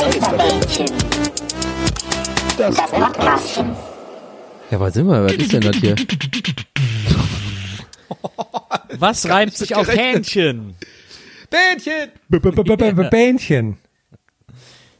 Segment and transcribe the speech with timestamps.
[0.00, 0.86] Geisterbällchen.
[2.58, 3.76] Das Podcastchen.
[4.70, 5.24] Ja, was sind wir?
[5.24, 5.94] Was ist denn das hier?
[8.98, 10.74] Was reimt sich auf Hähnchen?
[11.48, 12.10] Bähnchen!
[13.10, 13.76] Bähnchen.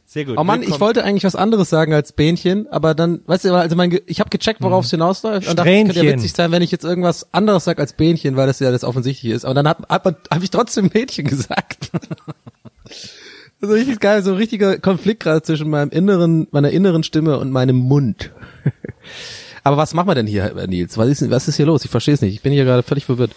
[0.05, 0.37] Sehr gut.
[0.37, 3.75] Oh Mann, ich wollte eigentlich was anderes sagen als Bähnchen, aber dann, weißt du, also
[3.75, 5.49] mein, ich habe gecheckt, worauf es hinausläuft.
[5.49, 8.37] Und dachte, es könnte ja witzig sein, wenn ich jetzt irgendwas anderes sag als Bähnchen,
[8.37, 9.43] weil das ja das offensichtlich ist.
[9.43, 11.89] Aber dann hat, hat man, habe ich trotzdem Mädchen gesagt.
[13.61, 17.39] Das ist richtig geil, so ein richtiger Konflikt gerade zwischen meinem inneren, meiner inneren Stimme
[17.39, 18.31] und meinem Mund.
[19.63, 20.97] Aber was machen wir denn hier, Nils?
[20.97, 21.83] Was ist, was ist hier los?
[21.85, 22.35] Ich verstehe es nicht.
[22.35, 23.31] Ich bin hier gerade völlig verwirrt.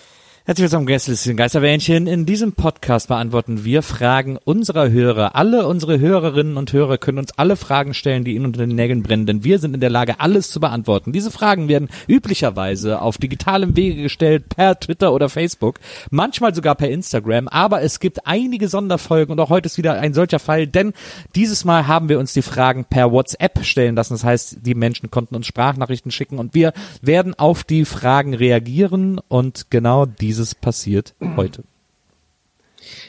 [0.49, 2.07] Herzlich willkommen, Gästelistchen Geisterbähnchen.
[2.07, 5.37] In diesem Podcast beantworten wir Fragen unserer Hörer.
[5.37, 9.03] Alle unsere Hörerinnen und Hörer können uns alle Fragen stellen, die ihnen unter den Nägeln
[9.03, 11.13] brennen, denn wir sind in der Lage, alles zu beantworten.
[11.13, 16.89] Diese Fragen werden üblicherweise auf digitalem Wege gestellt, per Twitter oder Facebook, manchmal sogar per
[16.89, 20.95] Instagram, aber es gibt einige Sonderfolgen und auch heute ist wieder ein solcher Fall, denn
[21.35, 24.15] dieses Mal haben wir uns die Fragen per WhatsApp stellen lassen.
[24.15, 26.73] Das heißt, die Menschen konnten uns Sprachnachrichten schicken und wir
[27.03, 30.07] werden auf die Fragen reagieren und genau
[30.39, 31.65] dieses passiert heute.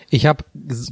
[0.09, 0.43] Ich habe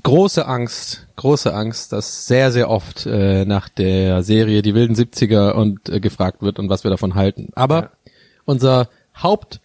[0.03, 5.51] große Angst, große Angst, dass sehr, sehr oft äh, nach der Serie Die wilden 70er
[5.51, 7.49] und äh, gefragt wird und was wir davon halten.
[7.55, 7.91] Aber
[8.45, 8.89] unser
[9.21, 9.59] Haupt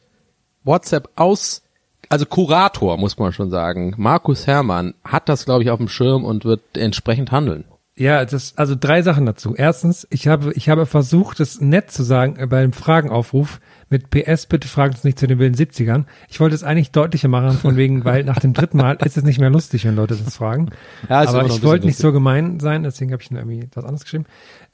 [0.65, 1.63] WhatsApp aus,
[2.09, 6.25] also Kurator, muss man schon sagen, Markus Herrmann, hat das, glaube ich, auf dem Schirm
[6.25, 7.65] und wird entsprechend handeln.
[7.95, 9.55] Ja, das, also drei Sachen dazu.
[9.55, 13.61] Erstens, ich habe, ich habe versucht, es nett zu sagen äh, bei dem Fragenaufruf
[13.93, 16.07] mit PS, bitte fragt uns nicht zu den wilden 70ern.
[16.29, 19.23] Ich wollte es eigentlich deutlicher machen, von wegen, weil nach dem dritten Mal ist es
[19.23, 20.71] nicht mehr lustig, wenn Leute das fragen.
[21.09, 24.03] Ja, aber ich wollte nicht so gemein sein, deswegen habe ich nur irgendwie was anderes
[24.03, 24.25] geschrieben.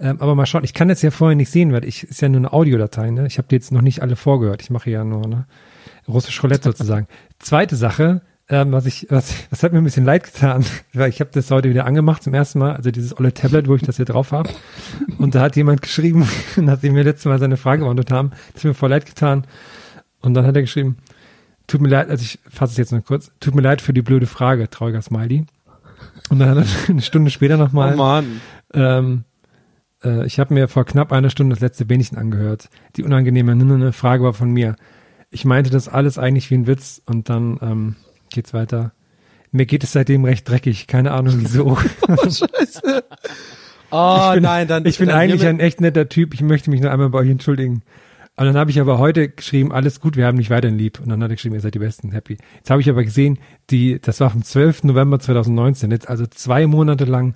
[0.01, 2.29] Ähm, aber mal schauen, ich kann das ja vorher nicht sehen, weil ich ist ja
[2.29, 3.27] nur eine Audiodatei, ne?
[3.27, 4.63] Ich habe die jetzt noch nicht alle vorgehört.
[4.63, 5.47] Ich mache ja nur, ne?
[6.09, 7.07] Russisch Roulette sozusagen.
[7.39, 10.65] Zweite Sache, ähm, was ich, was, was hat mir ein bisschen leid getan,
[10.95, 13.75] weil ich habe das heute wieder angemacht zum ersten Mal, also dieses olle Tablet, wo
[13.75, 14.51] ich das hier drauf habe.
[15.19, 16.27] Und da hat jemand geschrieben,
[16.57, 19.47] nachdem wir letztes Mal seine Frage beantwortet haben, das hat mir voll leid getan.
[20.21, 20.97] Und dann hat er geschrieben,
[21.67, 24.03] tut mir leid, also ich fasse es jetzt noch kurz, tut mir leid für die
[24.03, 25.45] blöde Frage, trauriger Smiley.
[26.31, 28.41] Und dann hat er eine Stunde später nochmal, Mann.
[28.73, 29.25] ähm,
[30.03, 32.71] äh, ich habe mir vor knapp einer Stunde das letzte Bähnchen angehört.
[32.97, 34.77] Die unangenehme ne, ne, ne, Frage war von mir.
[35.31, 37.97] Ich meinte das alles eigentlich wie ein Witz und dann ähm,
[38.31, 38.93] geht's weiter.
[39.51, 41.79] Mir geht es seitdem recht dreckig, keine Ahnung wieso.
[43.91, 46.35] Oh ich bin, nein, dann ich bin dann eigentlich ein echt netter Typ.
[46.35, 47.83] Ich möchte mich nur einmal bei euch entschuldigen.
[48.37, 51.01] Und dann habe ich aber heute geschrieben, alles gut, wir haben dich weiterhin lieb.
[51.01, 52.39] Und dann hat er geschrieben, ihr seid die Besten, happy.
[52.57, 53.39] Jetzt habe ich aber gesehen,
[53.71, 54.85] die, das war vom 12.
[54.85, 57.35] November 2019, jetzt also zwei Monate lang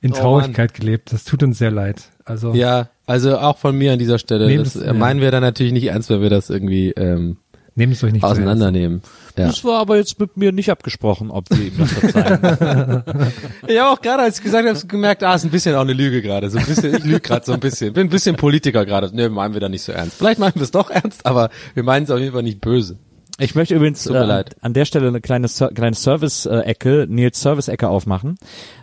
[0.00, 1.12] in Oh, Traurigkeit gelebt.
[1.12, 2.10] Das tut uns sehr leid.
[2.24, 4.56] Also Ja, also auch von mir an dieser Stelle.
[4.56, 4.92] Das ja.
[4.92, 7.36] meinen wir dann natürlich nicht ernst, wenn wir das irgendwie ähm,
[7.74, 9.02] nehmt es euch nicht auseinandernehmen.
[9.36, 9.46] Ja.
[9.46, 13.02] Das war aber jetzt mit mir nicht abgesprochen, ob wir ihm das verzeihen.
[13.66, 15.92] Ich habe auch gerade, als ich gesagt habe, gemerkt, ah, ist ein bisschen auch eine
[15.92, 16.50] Lüge gerade.
[16.50, 17.92] So ein bisschen, ich lüge gerade so ein bisschen.
[17.92, 19.14] Bin ein bisschen Politiker gerade.
[19.14, 20.16] Ne, meinen wir da nicht so ernst.
[20.18, 22.98] Vielleicht meinen wir es doch ernst, aber wir meinen es auf jeden Fall nicht böse.
[23.38, 24.56] Ich möchte übrigens Tut mir äh, leid.
[24.60, 28.36] an der Stelle eine kleine, kleine Service-Ecke, Nils Service-Ecke aufmachen.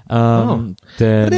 [0.09, 1.29] Ähm, denn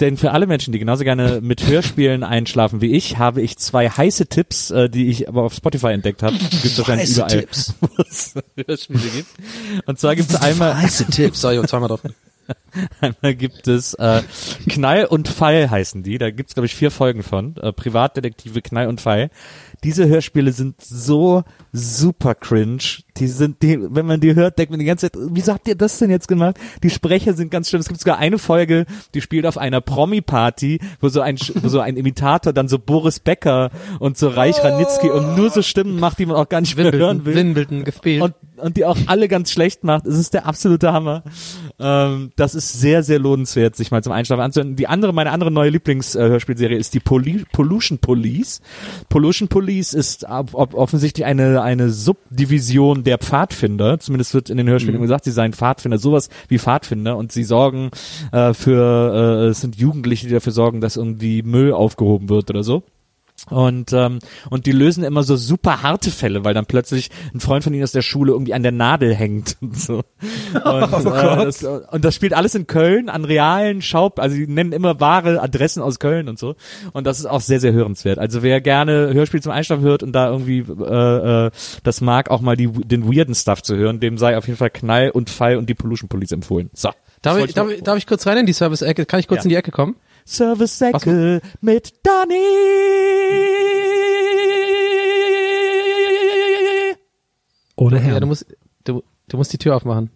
[0.00, 3.88] Denn für alle Menschen, die genauso gerne mit Hörspielen einschlafen wie ich, habe ich zwei
[3.88, 6.36] heiße Tipps, äh, die ich aber auf Spotify entdeckt habe.
[6.36, 7.46] Gibt wahrscheinlich überall,
[7.80, 9.30] wo es Hörspiele gibt.
[9.86, 12.02] Und zwar gibt es einmal Heiße Tipps, ich auch zweimal drauf.
[13.00, 14.22] Einmal gibt es äh,
[14.68, 16.18] Knall und Fall heißen die.
[16.18, 17.56] Da gibt's glaube ich vier Folgen von.
[17.56, 19.30] Äh, Privatdetektive Knall und Fall.
[19.82, 23.02] Diese Hörspiele sind so super cringe.
[23.18, 25.74] Die sind, die, wenn man die hört, denkt man die ganze Zeit, wieso habt ihr
[25.74, 26.56] das denn jetzt gemacht?
[26.82, 27.80] Die Sprecher sind ganz schlimm.
[27.80, 31.80] Es gibt sogar eine Folge, die spielt auf einer Promi-Party, wo so ein, wo so
[31.80, 36.18] ein Imitator dann so Boris Becker und so Reich Ranitzky und nur so Stimmen macht,
[36.18, 37.34] die man auch gar nicht mehr hören will.
[37.34, 38.22] Wimbledon gespielt.
[38.22, 40.06] Und, und die auch alle ganz schlecht macht.
[40.06, 41.22] Es ist der absolute Hammer.
[41.78, 44.76] Ähm, das ist sehr, sehr lohnenswert, sich mal zum Einschlafen anzuhören.
[44.76, 48.60] Die andere, meine andere neue Lieblingshörspielserie ist die Poli Pollution Police.
[49.08, 53.98] Pollution Police ist offensichtlich eine, eine Subdivision der Pfadfinder.
[53.98, 55.02] Zumindest wird in den Hörspielen Mhm.
[55.02, 57.90] gesagt, sie seien Pfadfinder, sowas wie Pfadfinder und sie sorgen
[58.32, 62.62] äh, für, äh, es sind Jugendliche, die dafür sorgen, dass irgendwie Müll aufgehoben wird oder
[62.62, 62.82] so.
[63.48, 64.18] Und, ähm,
[64.50, 67.84] und die lösen immer so super harte Fälle, weil dann plötzlich ein Freund von ihnen
[67.84, 70.02] aus der Schule irgendwie an der Nadel hängt und so.
[70.52, 74.72] Und, äh, das, und das spielt alles in Köln an realen Schau, also die nennen
[74.72, 76.56] immer wahre Adressen aus Köln und so.
[76.92, 78.18] Und das ist auch sehr, sehr hörenswert.
[78.18, 81.50] Also wer gerne Hörspiel zum Einschlafen hört und da irgendwie äh, äh,
[81.84, 84.70] das mag, auch mal die, den weirden Stuff zu hören, dem sei auf jeden Fall
[84.70, 86.70] Knall und Fall und die Pollution Police empfohlen.
[86.72, 86.90] So.
[87.22, 89.06] darf, ich, darf, ich, darf ich kurz rein in die Service-Ecke?
[89.06, 89.44] Kann ich kurz Ja.
[89.44, 89.96] in die Ecke kommen?
[90.26, 92.34] Service-Säcke mit Dani.
[97.76, 98.20] Ohne Ja, Herrn.
[98.22, 98.46] du musst,
[98.84, 100.10] du, du musst die Tür aufmachen.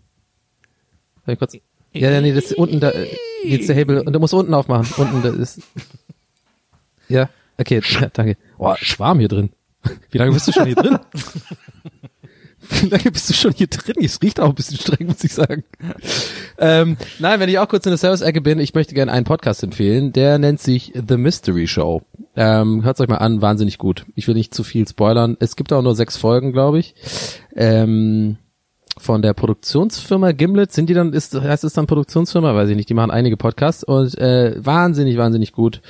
[1.26, 1.54] Ich kurz?
[1.92, 3.08] Ja, ja, nee, das ist unten da, äh,
[3.44, 4.92] jetzt der Hebel, und du musst unten aufmachen.
[4.96, 5.60] Unten, da ist,
[7.08, 7.28] ja,
[7.58, 8.36] okay, ja, danke.
[8.58, 9.50] Boah, Schwarm hier drin.
[10.10, 10.98] Wie lange bist du schon hier drin?
[12.70, 13.96] Wie lange bist du schon hier drin?
[14.02, 15.64] Es riecht auch ein bisschen streng, muss ich sagen.
[16.58, 19.62] Ähm, nein, wenn ich auch kurz in der Service-Ecke bin, ich möchte gerne einen Podcast
[19.62, 20.12] empfehlen.
[20.12, 22.02] Der nennt sich The Mystery Show.
[22.36, 24.06] Ähm, Hört euch mal an, wahnsinnig gut.
[24.14, 25.36] Ich will nicht zu viel spoilern.
[25.40, 26.94] Es gibt auch nur sechs Folgen, glaube ich.
[27.56, 28.38] Ähm,
[28.98, 32.88] von der Produktionsfirma Gimlet sind die dann ist heißt es dann Produktionsfirma weiß ich nicht
[32.90, 35.80] die machen einige Podcasts und äh, wahnsinnig wahnsinnig gut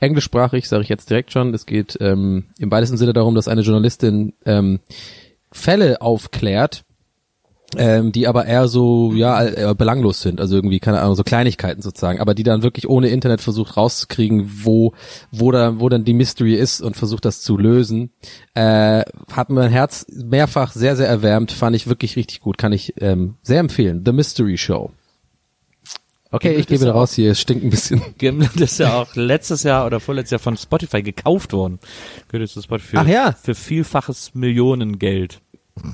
[0.00, 3.60] englischsprachig sage ich jetzt direkt schon es geht ähm, im weitesten Sinne darum dass eine
[3.60, 4.80] Journalistin ähm,
[5.54, 6.82] Fälle aufklärt
[7.76, 11.82] ähm, die aber eher so ja äh, belanglos sind, also irgendwie keine Ahnung so Kleinigkeiten
[11.82, 14.92] sozusagen, aber die dann wirklich ohne Internet versucht rauszukriegen, wo
[15.32, 18.10] wo da wo dann die Mystery ist und versucht das zu lösen.
[18.54, 19.02] Äh,
[19.32, 23.36] hat mein Herz mehrfach sehr sehr erwärmt, fand ich wirklich richtig gut, kann ich ähm,
[23.42, 24.02] sehr empfehlen.
[24.06, 24.92] The Mystery Show.
[26.30, 28.02] Okay, Gimlet ich auch- raus hier, es stinkt ein bisschen.
[28.18, 31.80] Gimlet ist ja auch letztes Jahr oder vorletztes Jahr von Spotify gekauft worden.
[32.28, 33.32] Gehört zu Spotify für, Ach ja.
[33.40, 35.40] für vielfaches Millionengeld.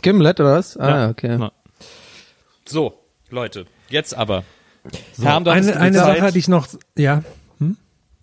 [0.02, 0.76] Gimlet oder was?
[0.76, 1.10] Ah, Ja.
[1.10, 1.38] okay.
[1.38, 1.52] Ja.
[2.66, 2.94] So,
[3.30, 4.44] Leute, jetzt aber.
[5.20, 6.06] Herm, du eine eine Zeit.
[6.06, 6.66] Sache hatte ich noch,
[6.96, 7.22] ja.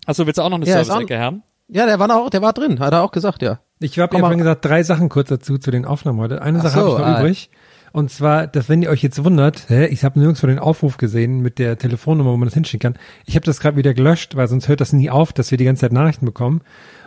[0.06, 1.42] Achso, willst du auch noch eine Ja, Service-Ecke, Herm?
[1.68, 3.60] Ja, der war auch, der war drin, hat er auch gesagt, ja.
[3.78, 4.28] Ich habe ja mal.
[4.28, 6.40] vorhin gesagt, drei Sachen kurz dazu zu den Aufnahmen heute.
[6.40, 7.20] Eine Ach Sache habe so, ich noch ah.
[7.20, 7.50] übrig.
[7.92, 11.40] Und zwar, dass wenn ihr euch jetzt wundert, hä, ich habe nirgends den Aufruf gesehen
[11.40, 13.02] mit der Telefonnummer, wo man das hinschicken kann.
[13.26, 15.64] Ich habe das gerade wieder gelöscht, weil sonst hört das nie auf, dass wir die
[15.64, 16.62] ganze Zeit Nachrichten bekommen.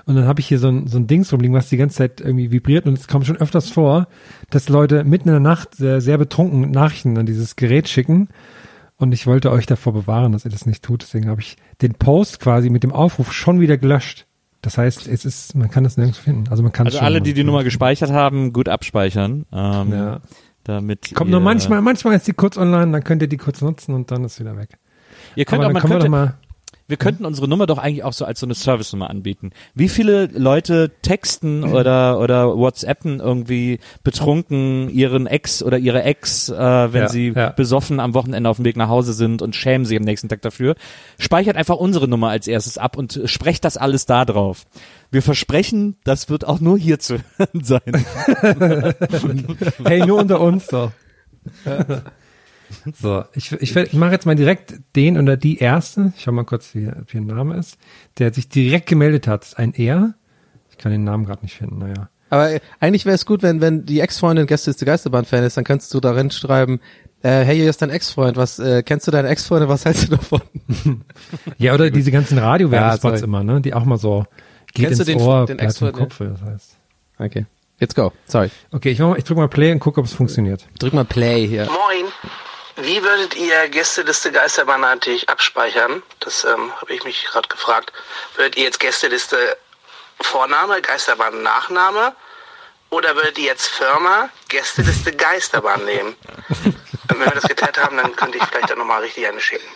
[0.06, 2.22] Und dann habe ich hier so ein, so ein Dings rumliegen, was die ganze Zeit
[2.22, 2.86] irgendwie vibriert.
[2.88, 4.08] Und es kommt schon öfters vor,
[4.50, 8.30] dass Leute mitten in der Nacht sehr, sehr betrunken Nachrichten an dieses Gerät schicken.
[8.98, 11.02] Und ich wollte euch davor bewahren, dass ihr das nicht tut.
[11.04, 14.28] Deswegen habe ich den Post quasi mit dem Aufruf schon wieder gelöscht.
[14.62, 16.48] Das heißt, es ist, man kann es nirgends finden.
[16.50, 19.46] Also man kann Also alle, die die Nummer gespeichert haben, gut abspeichern.
[19.52, 20.22] Ähm, Ja.
[20.64, 23.62] Damit Kommt ihr, nur manchmal, manchmal ist die kurz online, dann könnt ihr die kurz
[23.62, 24.78] nutzen und dann ist wieder weg.
[25.36, 26.36] Ihr könnt Aber auch, man könnte, mal,
[26.92, 29.52] Wir könnten unsere Nummer doch eigentlich auch so als so eine Service-Nummer anbieten.
[29.74, 36.54] Wie viele Leute texten oder oder WhatsAppen irgendwie betrunken ihren Ex oder ihre Ex, äh,
[36.92, 37.52] wenn Ja, sie ja.
[37.52, 40.42] besoffen am Wochenende auf dem Weg nach Hause sind und schämen sich am nächsten Tag
[40.42, 40.76] dafür?
[41.18, 44.66] Speichert einfach unsere Nummer als erstes ab und sprecht das alles da drauf.
[45.12, 47.80] Wir versprechen, das wird auch nur hier zu hören sein.
[49.86, 50.92] hey, nur unter uns doch.
[53.00, 56.14] So, ich, ich, ich mache jetzt mal direkt den oder die erste.
[56.16, 57.78] Ich schau mal kurz, wie, wie ein Name ist.
[58.18, 59.44] Der sich direkt gemeldet hat.
[59.44, 60.14] Ist Ein Er.
[60.70, 62.10] Ich kann den Namen gerade nicht finden, naja.
[62.30, 65.94] Aber äh, eigentlich wäre es gut, wenn, wenn die Ex-Freundin Gästeliste Geisterbahn-Fan ist, dann kannst
[65.94, 66.80] du darin schreiben,
[67.24, 70.16] äh, hey, hier ist dein Ex-Freund, was, äh, kennst du deine Ex-Freundin, was hältst du
[70.16, 70.42] davon?
[71.58, 73.24] Ja, oder diese ganzen Radiowerbespots sorry.
[73.30, 73.60] immer, ne?
[73.62, 74.26] Die auch mal so
[74.74, 76.78] geht Kennst du ins den- Ohr, den bleibt im Ex-Freund, Kopf, das heißt.
[77.20, 77.46] Okay,
[77.80, 78.12] let's go.
[78.26, 78.50] Sorry.
[78.72, 80.68] Okay, ich, mach mal, ich drück mal Play und gucke, ob es funktioniert.
[80.80, 81.66] Drück mal Play hier.
[81.66, 82.12] Moin.
[82.78, 86.04] Wie würdet ihr Gästeliste Geisterbahnartig abspeichern?
[86.20, 87.92] Das ähm, habe ich mich gerade gefragt.
[88.36, 89.58] Würdet ihr jetzt Gästeliste
[90.22, 92.14] Vorname, Geisterbahn Nachname?
[92.90, 96.16] Oder würdet ihr jetzt Firma Gästeliste Geisterbahn nehmen?
[96.64, 96.76] Und
[97.10, 99.68] wenn wir das geklärt haben, dann könnte ich vielleicht dann nochmal richtig eine schicken.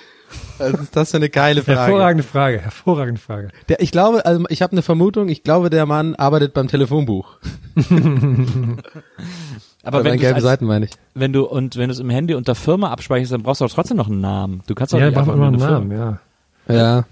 [0.58, 1.80] Was ist das für eine geile Frage?
[1.80, 3.50] Hervorragende Frage, hervorragende Frage.
[3.68, 7.38] Der, ich glaube, also ich habe eine Vermutung, ich glaube, der Mann arbeitet beim Telefonbuch.
[9.86, 10.92] Aber wenn gelben als, Seiten meine ich.
[11.13, 13.72] wenn du und wenn du es im Handy unter Firma abspeicherst, dann brauchst du auch
[13.72, 14.63] trotzdem noch einen Namen.
[14.68, 16.20] Du kannst auch Ja, nicht braucht einfach nur immer einen eine Namen, Firma.
[16.68, 16.75] ja.
[16.75, 17.06] Ja.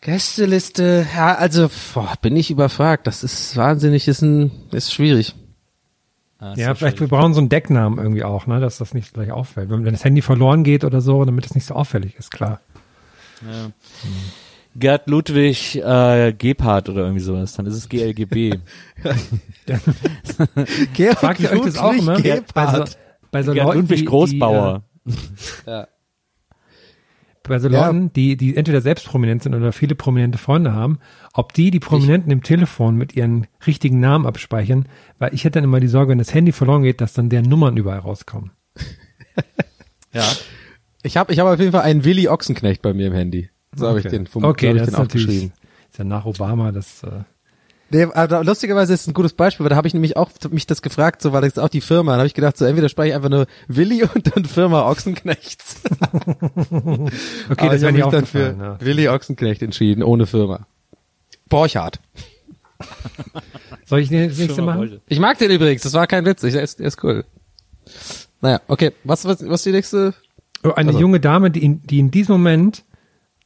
[0.00, 3.06] Gästeliste, ja, also boah, bin ich überfragt.
[3.06, 5.34] Das ist wahnsinnig, ist ein, ist schwierig.
[6.38, 9.14] Ah, ist Ja, vielleicht, wir brauchen so einen Decknamen irgendwie auch, ne, dass das nicht
[9.14, 9.70] gleich auffällt.
[9.70, 12.60] Wenn, wenn das Handy verloren geht oder so, damit das nicht so auffällig ist, klar.
[14.74, 17.54] Gerd Ludwig äh, Gebhardt oder irgendwie sowas.
[17.54, 18.58] Dann ist es GLGB.
[21.16, 22.18] Fragt ihr euch das auch immer?
[22.54, 22.84] Bei so,
[23.30, 24.82] bei so Gerd Leuten, Ludwig die, Großbauer.
[25.04, 25.86] Die, äh,
[27.42, 30.98] bei so Leuten, die, die entweder selbst prominent sind oder viele prominente Freunde haben,
[31.32, 34.86] ob die die Prominenten im Telefon mit ihren richtigen Namen abspeichern,
[35.18, 37.48] weil ich hätte dann immer die Sorge, wenn das Handy verloren geht, dass dann deren
[37.48, 38.52] Nummern überall rauskommen.
[40.12, 40.24] ja.
[41.02, 43.50] Ich habe ich hab auf jeden Fall einen Willi Ochsenknecht bei mir im Handy.
[43.74, 45.52] So habe ich den, vom, okay, so hab ich das den ist aufgeschrieben.
[45.90, 47.22] ist ja nach Obama, das, äh,
[47.94, 50.66] Nee, aber lustigerweise ist es ein gutes Beispiel, weil da habe ich nämlich auch mich
[50.66, 52.12] das gefragt, so war das auch die Firma.
[52.12, 55.82] Dann habe ich gedacht, so entweder speichere ich einfach nur Willi und dann Firma Ochsenknechts.
[56.10, 56.30] okay,
[56.70, 58.80] Aber das ich wäre habe mich dann für ja.
[58.80, 60.66] Willi Ochsenknecht entschieden, ohne Firma.
[61.50, 62.00] Borchardt.
[63.84, 65.00] Soll ich den das nächste machen?
[65.06, 67.26] Ich mag den übrigens, das war kein Witz, ich, der, ist, der ist cool.
[68.40, 70.14] Naja, okay, was, was, was ist die nächste?
[70.64, 72.84] Oh, Eine Also- junge Dame, die in, die in diesem Moment,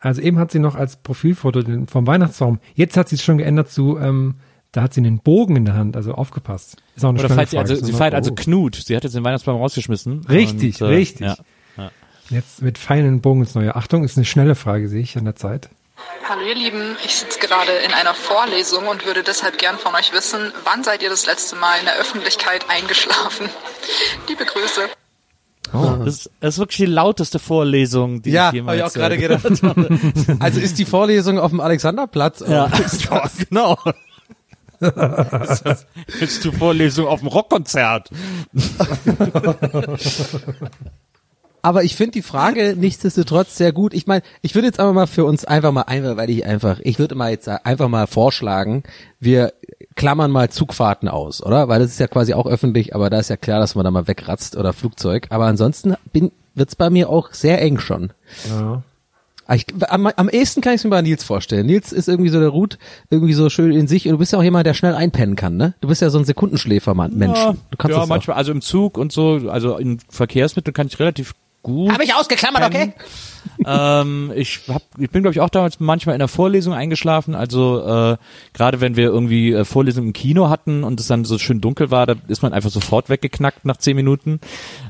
[0.00, 3.38] also eben hat sie noch als Profilfoto den, vom Weihnachtsbaum, jetzt hat sie es schon
[3.38, 4.36] geändert zu, ähm,
[4.72, 6.76] da hat sie einen Bogen in der Hand, also aufgepasst.
[6.94, 7.86] Ist auch eine Oder spannende falls sie, also, Frage.
[7.86, 8.34] sie feiert also oh.
[8.34, 8.74] Knut.
[8.76, 10.26] Sie hat jetzt den Weihnachtsbaum rausgeschmissen.
[10.28, 11.26] Richtig, und, äh, richtig.
[11.26, 11.36] Ja.
[12.28, 13.76] Jetzt mit feinen Bogen ins neue.
[13.76, 15.70] Achtung, ist eine schnelle Frage, sehe ich an der Zeit.
[16.28, 20.12] Hallo ihr Lieben, ich sitze gerade in einer Vorlesung und würde deshalb gern von euch
[20.12, 23.48] wissen, wann seid ihr das letzte Mal in der Öffentlichkeit eingeschlafen?
[24.28, 24.88] Liebe Grüße.
[25.72, 28.94] Das, ist, das ist wirklich die lauteste Vorlesung, die Ja, ich jemals habe ich auch
[28.94, 29.46] gerade gedacht.
[30.40, 32.44] also ist die Vorlesung auf dem Alexanderplatz?
[32.46, 32.70] Ja,
[33.48, 33.78] genau.
[36.20, 38.10] Jetzt die Vorlesung auf dem Rockkonzert.
[41.62, 43.92] Aber ich finde die Frage nichtsdestotrotz sehr gut.
[43.94, 46.78] Ich meine, ich würde jetzt aber mal für uns einfach mal einfach, weil ich einfach,
[46.84, 48.84] ich würde mal jetzt einfach mal vorschlagen,
[49.18, 49.52] wir
[49.94, 51.68] klammern mal Zugfahrten aus, oder?
[51.68, 53.90] Weil das ist ja quasi auch öffentlich, aber da ist ja klar, dass man da
[53.90, 55.26] mal wegratzt oder Flugzeug.
[55.30, 58.12] Aber ansonsten bin, wird's bei mir auch sehr eng schon.
[58.48, 58.82] Ja.
[59.46, 61.66] Aber Ich, am, am ehesten kann ich es mir bei Nils vorstellen.
[61.66, 62.78] Nils ist irgendwie so der Ruth,
[63.10, 64.06] irgendwie so schön in sich.
[64.06, 65.74] Und du bist ja auch jemand, der schnell einpennen kann, ne?
[65.80, 67.38] Du bist ja so ein Sekundenschläfermann, Mensch.
[67.38, 70.88] Ja, Du kannst ja das manchmal, also im Zug und so, also in Verkehrsmitteln kann
[70.88, 71.34] ich relativ
[71.66, 71.92] gut.
[71.92, 72.92] Habe ich ausgeklammert, okay?
[73.66, 77.34] ähm, ich hab, ich bin glaube ich auch damals manchmal in der Vorlesung eingeschlafen.
[77.34, 78.16] Also äh,
[78.52, 81.90] gerade wenn wir irgendwie äh, Vorlesungen im Kino hatten und es dann so schön dunkel
[81.90, 84.38] war, da ist man einfach sofort weggeknackt nach zehn Minuten.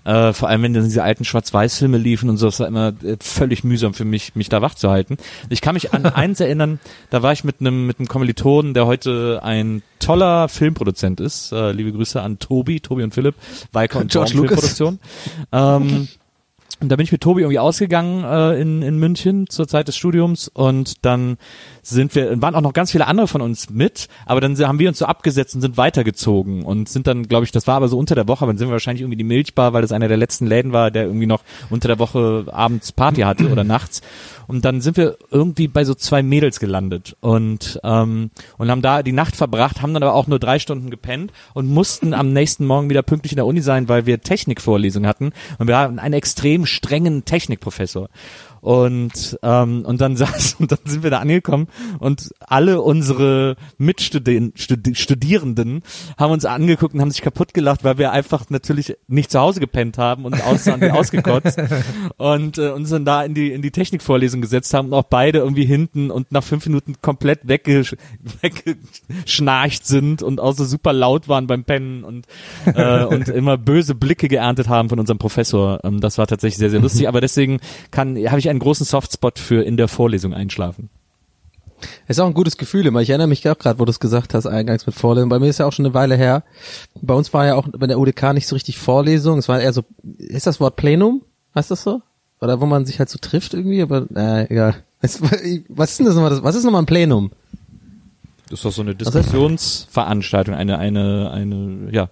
[0.04, 3.16] Äh, vor allem wenn dann diese alten Schwarz-Weiß-Filme liefen und so, das war immer äh,
[3.20, 5.16] völlig mühsam für mich, mich da wach zu halten.
[5.48, 6.78] Ich kann mich an eins erinnern,
[7.08, 11.52] da war ich mit einem mit einem Kommilitonen, der heute ein toller Filmproduzent ist.
[11.52, 13.34] Äh, liebe Grüße an Tobi, Tobi und Philipp,
[13.72, 14.76] Weiker und George Baum Lucas.
[14.76, 14.98] Filmproduktion.
[15.52, 16.08] Ähm,
[16.80, 19.96] und da bin ich mit Tobi irgendwie ausgegangen äh, in, in München zur Zeit des
[19.96, 21.38] Studiums und dann
[21.82, 24.88] sind wir, waren auch noch ganz viele andere von uns mit, aber dann haben wir
[24.88, 27.98] uns so abgesetzt und sind weitergezogen und sind dann, glaube ich, das war aber so
[27.98, 30.16] unter der Woche, aber dann sind wir wahrscheinlich irgendwie die Milchbar, weil das einer der
[30.16, 34.02] letzten Läden war, der irgendwie noch unter der Woche abends Party hatte oder nachts.
[34.46, 39.02] Und dann sind wir irgendwie bei so zwei Mädels gelandet und ähm, und haben da
[39.02, 42.64] die Nacht verbracht, haben dann aber auch nur drei Stunden gepennt und mussten am nächsten
[42.64, 46.14] Morgen wieder pünktlich in der Uni sein, weil wir Technikvorlesungen hatten und wir hatten einen
[46.14, 48.08] extrem strengen Technikprofessor.
[48.60, 54.56] Und ähm, und dann saß und dann sind wir da angekommen und alle unsere Mitstudierenden
[54.56, 55.82] Studi Studierenden
[56.18, 59.60] haben uns angeguckt und haben sich kaputt gelacht, weil wir einfach natürlich nicht zu Hause
[59.60, 61.60] gepennt haben und wie ausgekotzt.
[62.16, 65.38] Und äh, uns dann da in die in die Technikvorlesung gesetzt haben und auch beide
[65.38, 67.96] irgendwie hinten und nach fünf Minuten komplett weggesch
[68.42, 72.26] weggeschnarcht sind und auch so super laut waren beim Pennen und
[72.64, 75.80] äh, und immer böse Blicke geerntet haben von unserem Professor.
[75.84, 77.60] Ähm, das war tatsächlich sehr sehr lustig, aber deswegen
[77.90, 80.90] kann habe ich einen großen Softspot für in der Vorlesung einschlafen.
[82.08, 83.02] Ist auch ein gutes Gefühl immer.
[83.02, 85.28] Ich erinnere mich auch gerade, wo du es gesagt hast, eingangs mit Vorlesung.
[85.28, 86.42] Bei mir ist ja auch schon eine Weile her.
[87.02, 89.38] Bei uns war ja auch bei der UDK nicht so richtig Vorlesung.
[89.38, 89.82] Es war eher so,
[90.16, 91.22] ist das Wort Plenum?
[91.54, 92.00] Heißt das so?
[92.40, 94.76] Oder wo man sich halt so trifft irgendwie, aber äh, egal.
[95.00, 96.42] Was, was ist denn das nochmal?
[96.42, 97.30] Was ist nochmal ein Plenum?
[98.48, 102.10] Das ist doch so eine Diskussionsveranstaltung, eine eine eine ja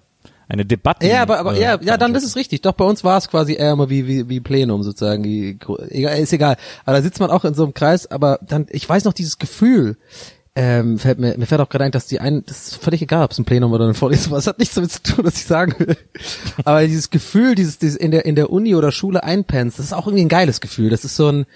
[0.48, 1.06] eine Debatte.
[1.06, 2.62] Ja, aber, aber äh, ja, ja, dann ist es richtig.
[2.62, 5.24] Doch bei uns war es quasi eher immer wie wie wie Plenum sozusagen.
[5.24, 6.56] Egal, ist egal.
[6.84, 8.10] Aber da sitzt man auch in so einem Kreis.
[8.10, 9.96] Aber dann, ich weiß noch dieses Gefühl.
[10.56, 13.24] Ähm, fällt mir, mir fällt auch gerade ein, dass die einen, das ist völlig egal,
[13.24, 14.38] ob es ein Plenum oder eine Vorlesung war.
[14.38, 15.96] Es hat nichts damit zu tun, was ich sagen will.
[16.64, 19.92] Aber dieses Gefühl, dieses, dieses in der in der Uni oder Schule einpennst, das ist
[19.92, 20.90] auch irgendwie ein geiles Gefühl.
[20.90, 21.46] Das ist so ein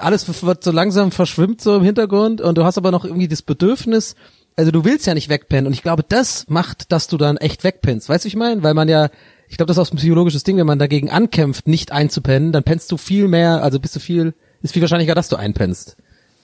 [0.00, 3.42] alles wird so langsam verschwimmt so im Hintergrund und du hast aber noch irgendwie das
[3.42, 4.14] Bedürfnis,
[4.58, 7.62] also du willst ja nicht wegpennen und ich glaube, das macht, dass du dann echt
[7.62, 8.08] wegpennst.
[8.08, 8.64] Weißt du, ich meine?
[8.64, 9.08] Weil man ja,
[9.48, 12.64] ich glaube, das ist auch ein psychologisches Ding, wenn man dagegen ankämpft, nicht einzupennen, dann
[12.64, 15.96] pennst du viel mehr, also bist du viel, ist viel wahrscheinlicher, dass du einpennst.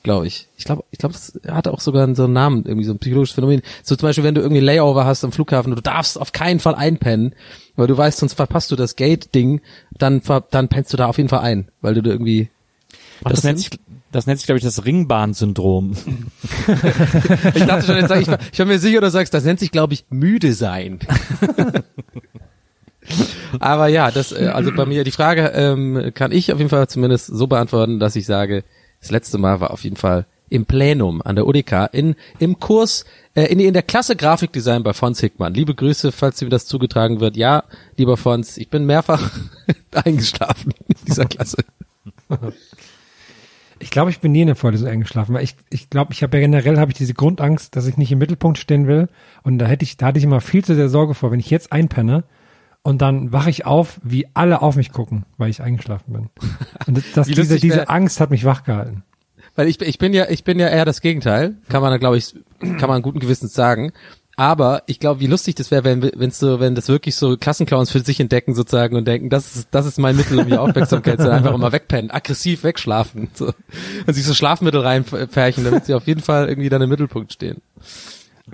[0.04, 0.46] Glaube ich.
[0.56, 3.34] Ich glaube, ich glaube, das hat auch sogar so einen Namen, irgendwie so ein psychologisches
[3.34, 3.62] Phänomen.
[3.82, 6.60] So zum Beispiel, wenn du irgendwie Layover hast am Flughafen und du darfst auf keinen
[6.60, 7.34] Fall einpennen,
[7.74, 9.60] weil du weißt, sonst verpasst du das Gate-Ding,
[9.98, 12.50] dann, dann pennst du da auf jeden Fall ein, weil du da irgendwie
[13.24, 13.70] Das, nennt sich,
[14.14, 15.96] das nennt sich, glaube ich, das Ringbahn-Syndrom.
[17.54, 19.70] Ich dachte schon, jetzt sag ich, ich war mir sicher, du sagst, das nennt sich,
[19.70, 21.00] glaube ich, müde sein.
[23.60, 26.88] Aber ja, das, äh, also bei mir, die Frage ähm, kann ich auf jeden Fall
[26.88, 28.64] zumindest so beantworten, dass ich sage,
[29.00, 33.04] das letzte Mal war auf jeden Fall im Plenum an der UDK in, im Kurs,
[33.34, 35.54] äh, in, in der Klasse Grafikdesign bei Fons Hickmann.
[35.54, 37.36] Liebe Grüße, falls dir das zugetragen wird.
[37.36, 37.64] Ja,
[37.96, 39.32] lieber Fons, ich bin mehrfach
[39.92, 41.58] eingeschlafen in dieser Klasse.
[43.84, 46.38] Ich glaube, ich bin nie in der Vorlesung eingeschlafen, weil ich, ich glaube, ich habe
[46.38, 49.08] ja generell habe ich diese Grundangst, dass ich nicht im Mittelpunkt stehen will.
[49.42, 51.50] Und da hätte ich, da hatte ich immer viel zu sehr Sorge vor, wenn ich
[51.50, 52.24] jetzt einpenne
[52.82, 56.30] und dann wache ich auf, wie alle auf mich gucken, weil ich eingeschlafen bin.
[56.86, 59.02] Und das, das, diese, diese Angst hat mich wachgehalten.
[59.54, 62.34] Weil ich, ich bin ja, ich bin ja eher das Gegenteil, kann man, glaube ich,
[62.78, 63.92] kann man guten Gewissens sagen.
[64.36, 67.90] Aber ich glaube, wie lustig das wäre, wenn, wenn's so, wenn das wirklich so Klassenclowns
[67.90, 71.20] für sich entdecken sozusagen und denken, das ist, das ist mein Mittel, um die Aufmerksamkeit
[71.20, 73.52] zu einfach immer wegpennen, aggressiv wegschlafen, so.
[74.06, 77.62] Und sich so Schlafmittel reinpferchen, damit sie auf jeden Fall irgendwie dann im Mittelpunkt stehen.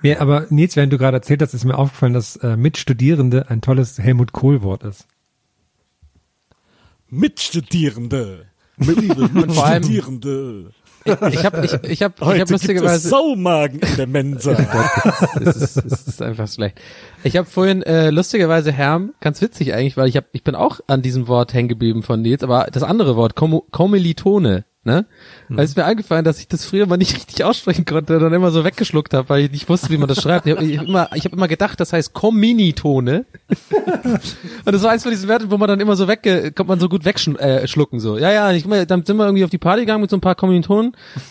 [0.03, 3.61] Mir, aber Nils, während du gerade erzählt hast, ist mir aufgefallen, dass äh, Mitstudierende ein
[3.61, 5.07] tolles Helmut Kohl-Wort ist.
[7.09, 8.47] Mitstudierende.
[8.77, 10.73] Mitstudierende.
[11.05, 14.53] Ich habe ich, ich hab, ich hab lustigerweise, Saumagen in der Mensa.
[15.41, 16.81] es ist, es ist einfach schlecht.
[17.25, 20.81] Ich habe vorhin äh, lustigerweise Herm, ganz witzig eigentlich, weil ich hab, ich bin auch
[20.87, 25.05] an diesem Wort hängen geblieben von Nils, aber das andere Wort, Komo- Kommilitone, ne?
[25.49, 28.33] Weil es mir eingefallen, dass ich das früher mal nicht richtig aussprechen konnte und dann
[28.33, 30.47] immer so weggeschluckt habe, weil ich nicht wusste, wie man das schreibt.
[30.47, 33.27] Ich habe hab immer, ich hab immer gedacht, das heißt Kominitone.
[34.65, 36.81] und das war eins von diesen Werten, wo man dann immer so wegge, kommt man
[36.81, 38.17] so gut wegschlucken äh, schlucken, so.
[38.19, 40.35] Ja, ja, ich, dann sind wir irgendwie auf die Party gegangen mit so ein paar
[40.35, 40.97] Kommilitonen.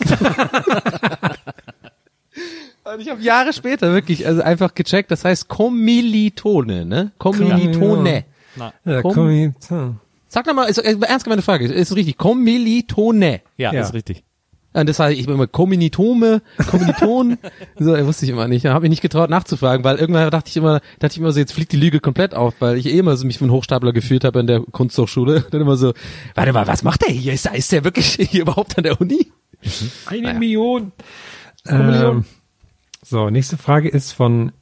[2.82, 7.12] Und ich habe Jahre später wirklich also einfach gecheckt, das heißt Kommilitone, ne?
[7.18, 8.24] Kommilitone.
[8.84, 9.96] Ja, Komm- komm, ich- hm.
[10.32, 13.40] Sag doch mal, ist, ist ernst gemeinte Frage, ist richtig, Kommilitone.
[13.58, 13.80] Ja, Ja.
[13.82, 14.22] ist richtig.
[14.72, 17.38] Und das heißt, ich bin immer Kommilitome, Kommiliton,
[17.80, 20.56] so, äh, wusste ich immer nicht, habe mich nicht getraut nachzufragen, weil irgendwann dachte ich
[20.56, 23.16] immer, dachte ich immer so, jetzt fliegt die Lüge komplett auf, weil ich eh immer
[23.16, 25.40] so mich für einen Hochstapler gefühlt habe in der Kunsthochschule.
[25.50, 25.92] Dann immer so,
[26.36, 27.32] warte mal, was macht der hier?
[27.32, 29.32] Ist, der- ist der wirklich hier überhaupt an der Uni?
[30.06, 30.92] Eine Million.
[31.68, 32.16] Million.
[32.18, 32.24] Ähm,
[33.04, 34.52] so, nächste Frage ist von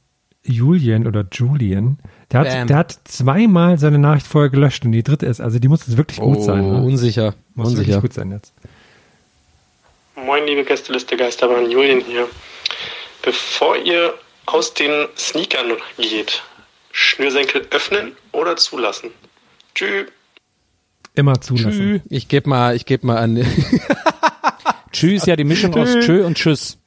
[0.43, 1.99] Julian oder Julian.
[2.31, 2.47] Der Bam.
[2.61, 5.87] hat, der hat zweimal seine Nachricht vorher gelöscht und die dritte ist, also die muss
[5.87, 6.69] jetzt wirklich gut sein.
[6.69, 6.81] Ne?
[6.83, 8.01] unsicher, Muss wirklich unsicher.
[8.01, 8.53] gut sein jetzt.
[10.15, 12.27] Moin, liebe Gästeliste Geisterbahn, Julian hier.
[13.23, 14.13] Bevor ihr
[14.45, 16.43] aus den Sneakern geht,
[16.91, 19.09] Schnürsenkel öffnen oder zulassen?
[19.75, 20.07] Tschüss.
[21.15, 22.01] Immer zulassen.
[22.09, 23.37] Ich gebe mal, ich gebe mal an,
[24.91, 26.77] Tschüss, ja, die Mischung aus Tschö und Tschüss.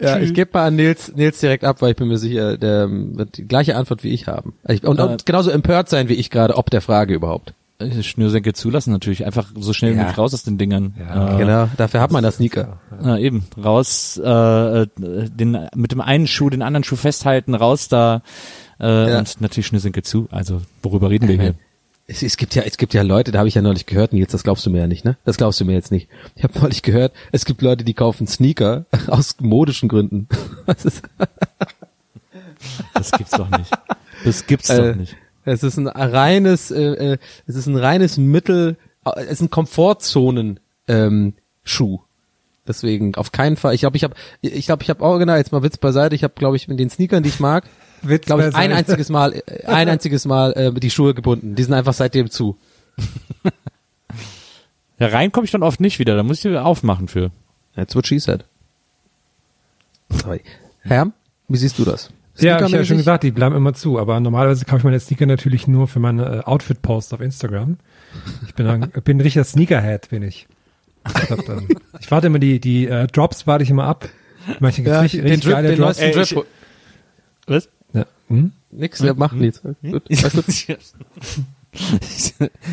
[0.00, 2.88] Ja, ich gebe mal an Nils, Nils direkt ab, weil ich bin mir sicher, der
[2.90, 4.54] wird die gleiche Antwort wie ich haben.
[4.66, 7.54] Ich, und, Äh, und genauso empört sein wie ich gerade, ob der Frage überhaupt.
[7.78, 9.24] Äh, Schnürsenkel zulassen natürlich.
[9.24, 10.02] Einfach so schnell wie Ja.
[10.02, 10.94] möglich raus aus den Dingern.
[10.98, 11.34] Ja.
[11.34, 12.78] Äh, Genau, dafür hat man das Sneaker.
[13.00, 14.28] Na eben, raus, äh,
[14.82, 18.22] äh, den, mit dem einen Schuh den anderen Schuh festhalten, raus da
[18.80, 19.18] äh, Ja.
[19.18, 20.28] und natürlich Schnürsenkel zu.
[20.30, 21.54] Also worüber reden wir hier?
[22.10, 24.32] Es, es gibt ja, es gibt ja Leute, da habe ich ja neulich gehört, Nils,
[24.32, 25.18] das glaubst du mir ja nicht, ne?
[25.26, 26.08] Das glaubst du mir jetzt nicht.
[26.36, 30.26] Ich habe neulich gehört, es gibt Leute, die kaufen Sneaker aus modischen Gründen.
[32.92, 33.70] Das gibt's doch nicht.
[34.24, 35.16] Das gibt's äh, doch nicht.
[35.44, 39.50] Es ist ein reines, äh, äh, es ist ein reines Mittel, äh, es ist ein
[39.50, 42.00] Komfortzonen ähm, Schuh.
[42.66, 43.74] Deswegen auf keinen Fall.
[43.74, 46.16] Ich glaube, ich habe, ich glaube, ich habe auch genau jetzt mal Witz beiseite.
[46.16, 47.64] Ich habe, glaube ich, mit den Sneakern, die ich mag,
[48.02, 51.54] Witz glaube ich, ein einziges Mal, äh, ein einziges Mal äh, die Schuhe gebunden.
[51.54, 52.56] Die sind einfach seitdem zu.
[54.98, 56.16] Ja, rein komme ich dann oft nicht wieder.
[56.16, 57.30] Da muss ich wieder aufmachen für.
[57.74, 58.44] That's what she said.
[60.10, 60.40] Sorry.
[60.82, 61.12] Herr,
[61.48, 62.10] wie siehst du das?
[62.38, 62.88] Ja, hab ich ja Sneakermäßig?
[62.88, 63.98] schon gesagt, die bleiben immer zu.
[63.98, 67.78] Aber normalerweise kaufe ich meine Sneaker natürlich nur für meine äh, Outfit-Posts auf Instagram.
[68.46, 70.48] Ich bin ein, bin ein richtiger Sneakerhead, bin ich.
[71.06, 71.68] Ich, hab dann,
[72.00, 74.08] ich warte immer die, die äh, Drops warte ich immer ab.
[74.60, 75.98] Manche Ja, richtig, den richtig Drip, geile den Drops.
[75.98, 76.46] Ey, Drip.
[77.46, 77.68] Was?
[78.28, 78.52] Hm?
[78.70, 79.62] Nix, der macht nichts.
[79.82, 80.78] Gut, alles gut.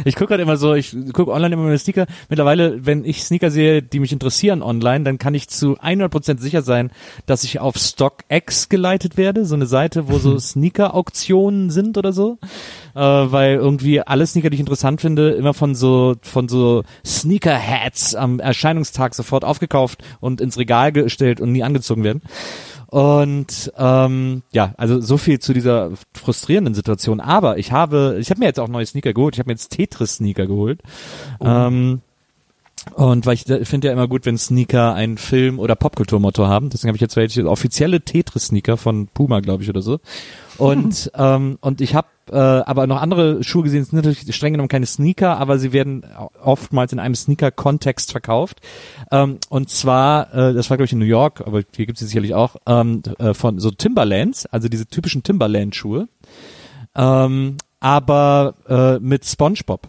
[0.06, 2.08] Ich gucke gerade immer so, ich gucke online immer meine Sneaker.
[2.30, 6.62] Mittlerweile, wenn ich Sneaker sehe, die mich interessieren online, dann kann ich zu 100% sicher
[6.62, 6.92] sein,
[7.26, 12.38] dass ich auf StockX geleitet werde, so eine Seite, wo so Sneaker-Auktionen sind oder so,
[12.96, 18.16] äh, weil irgendwie alle Sneaker, die ich interessant finde, immer von so von so Sneaker-Hats
[18.16, 22.22] am Erscheinungstag sofort aufgekauft und ins Regal gestellt und nie angezogen werden.
[22.96, 27.20] Und ähm, ja, also so viel zu dieser frustrierenden Situation.
[27.20, 29.36] Aber ich habe, ich habe mir jetzt auch neue Sneaker geholt.
[29.36, 30.80] Ich habe mir jetzt Tetris-Sneaker geholt.
[31.42, 32.00] Ähm,
[32.94, 36.70] und weil ich finde ja immer gut, wenn Sneaker ein Film- oder Popkulturmotto haben.
[36.70, 40.00] Deswegen habe ich jetzt welche offizielle Tetris-Sneaker von Puma, glaube ich, oder so.
[40.58, 43.82] Und ähm, und ich habe äh, aber noch andere Schuhe gesehen.
[43.82, 46.06] Es sind natürlich streng genommen keine Sneaker, aber sie werden
[46.42, 48.62] oftmals in einem Sneaker-Kontext verkauft.
[49.12, 52.08] Ähm, und zwar, äh, das war glaube ich in New York, aber hier gibt es
[52.08, 56.08] sicherlich auch ähm, äh, von so Timberlands, also diese typischen Timberland-Schuhe,
[56.96, 59.88] ähm, aber äh, mit SpongeBob.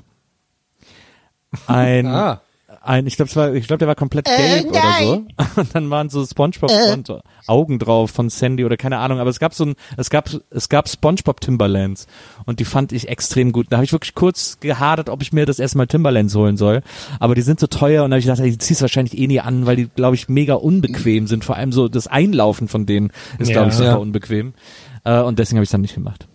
[1.66, 2.40] Ein Ah.
[2.86, 5.26] Ein, ich glaube, glaube, der war komplett gelb oder so.
[5.60, 7.12] Und dann waren so SpongeBob und
[7.46, 9.18] Augen drauf von Sandy oder keine Ahnung.
[9.20, 12.06] Aber es gab so ein, es gab, es gab SpongeBob Timberlands
[12.44, 13.66] und die fand ich extrem gut.
[13.70, 16.82] Da habe ich wirklich kurz gehadert, ob ich mir das erstmal Timberlands holen soll.
[17.20, 19.16] Aber die sind so teuer und da habe ich gedacht, ey, die ziehst du wahrscheinlich
[19.18, 21.44] eh nie an, weil die, glaube ich, mega unbequem sind.
[21.44, 23.78] Vor allem so das Einlaufen von denen ist, glaube ich, Ja.
[23.78, 23.96] super Ja.
[23.96, 24.54] unbequem.
[25.04, 26.26] Äh, und deswegen habe ich es dann nicht gemacht.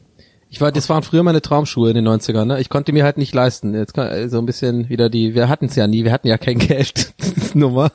[0.54, 2.60] Ich war, das waren früher meine Traumschuhe in den 90ern, ne?
[2.60, 3.74] Ich konnte mir halt nicht leisten.
[3.74, 6.28] Jetzt kann, äh, so ein bisschen wieder die, wir hatten es ja nie, wir hatten
[6.28, 7.14] ja kein Geld.
[7.54, 7.94] Nummer.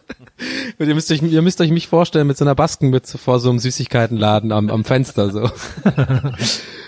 [0.79, 3.51] Und ihr müsst euch, ihr müsst euch mich vorstellen mit so einer Baskenmütze vor so
[3.51, 5.51] einem Süßigkeitenladen am, am Fenster, so.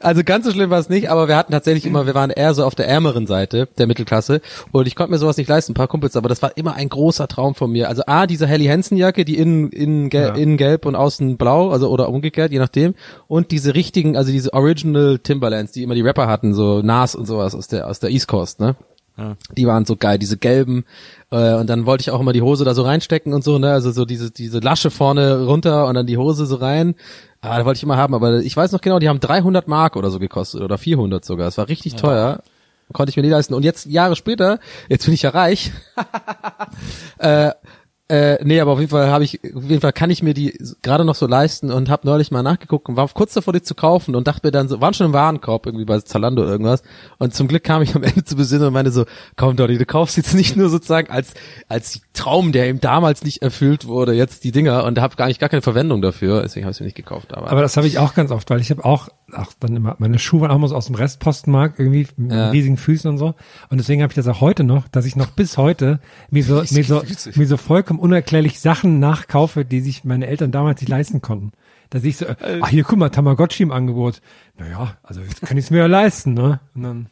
[0.00, 2.54] Also ganz so schlimm war es nicht, aber wir hatten tatsächlich immer, wir waren eher
[2.54, 4.40] so auf der ärmeren Seite der Mittelklasse
[4.72, 6.88] und ich konnte mir sowas nicht leisten, ein paar Kumpels, aber das war immer ein
[6.88, 7.88] großer Traum von mir.
[7.88, 10.34] Also A, diese Helly Hansen Jacke, die innen, innen, gel Ja.
[10.34, 12.94] innen gelb und außen blau, also oder umgekehrt, je nachdem.
[13.26, 17.26] Und diese richtigen, also diese Original Timberlands, die immer die Rapper hatten, so Nas und
[17.26, 18.76] sowas aus der, aus der East Coast, ne?
[19.56, 20.84] Die waren so geil, diese gelben.
[21.30, 23.72] Äh, und dann wollte ich auch immer die Hose da so reinstecken und so, ne?
[23.72, 26.94] Also so diese, diese Lasche vorne runter und dann die Hose so rein.
[27.40, 29.96] Ah, da wollte ich immer haben, aber ich weiß noch genau, die haben 300 Mark
[29.96, 31.48] oder so gekostet oder 400 sogar.
[31.48, 32.42] Es war richtig teuer.
[32.92, 33.54] Konnte ich mir nie leisten.
[33.54, 35.72] Und jetzt, Jahre später, jetzt bin ich ja reich.
[37.18, 37.50] äh,
[38.10, 40.58] äh, nee, aber auf jeden Fall habe ich, auf jeden Fall kann ich mir die
[40.82, 43.74] gerade noch so leisten und habe neulich mal nachgeguckt und war kurz davor, die zu
[43.74, 46.82] kaufen und dachte mir dann so, waren schon im Warenkorb irgendwie bei Zalando oder irgendwas.
[47.18, 49.04] Und zum Glück kam ich am Ende zu besinnen und meinte so,
[49.36, 51.34] komm Donny, du kaufst jetzt nicht nur sozusagen als
[51.68, 55.40] als Traum, der ihm damals nicht erfüllt wurde, jetzt die Dinger und habe gar nicht
[55.40, 57.32] gar keine Verwendung dafür, deswegen habe ich sie nicht gekauft.
[57.32, 59.96] Aber, Aber das habe ich auch ganz oft, weil ich habe auch, ach, dann immer,
[59.98, 62.50] meine Schuhe waren auch immer so aus dem Restpostenmarkt irgendwie mit Ja.
[62.50, 63.34] riesigen Füßen und so.
[63.70, 66.00] Und deswegen habe ich das auch heute noch, dass ich noch bis heute
[66.30, 67.02] mir so, mir so,
[67.36, 71.52] mir so vollkommen unerklärlich Sachen nachkaufe, die sich meine Eltern damals nicht leisten konnten.
[71.90, 74.20] Da sehe ich so, äh, ach hier, guck mal, Tamagotchi im Angebot.
[74.58, 76.60] Naja, also jetzt kann ich es mir ja leisten, ne?
[76.74, 77.06] Und dann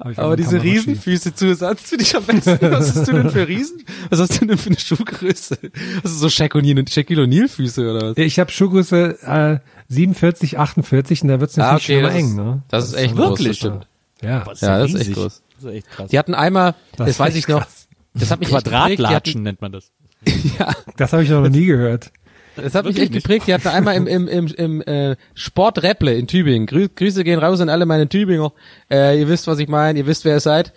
[0.00, 0.76] hab ich aber diese Tamagotchi.
[0.78, 2.58] Riesenfüße Zusatz finde ich am besten.
[2.60, 3.84] Was hast du denn für Riesen?
[4.10, 5.58] Was hast du denn für eine Schuhgröße?
[6.02, 8.16] Hast du so Shaquille O'Neal Füße oder was?
[8.18, 9.58] Ich habe Schuhgröße äh,
[9.88, 12.62] 47, 48 und da wird's natürlich schon mal Ah, das, eng, ist, ne?
[12.68, 13.48] das ist echt groß, Wirklich?
[13.48, 13.86] das stimmt.
[14.22, 14.44] Ja.
[14.60, 15.42] Ja, das ist echt groß.
[15.54, 16.10] Das ist echt krass.
[16.10, 17.86] Die hatten einmal, Das das, weiß ich noch, krass.
[18.14, 19.92] das hat mich Quadratlatschen nennt man das.
[20.96, 22.10] Das habe ich noch nie gehört.
[22.56, 23.46] Das hat mich echt geprägt.
[23.46, 26.66] Die hatten einmal im, im, im, im äh, Sport Repple in Tübingen.
[26.66, 28.52] Grü Grüße gehen raus an alle meine Tübinger.
[28.90, 29.98] Äh, ihr wisst, was ich meine.
[29.98, 30.72] Ihr wisst, wer ihr seid.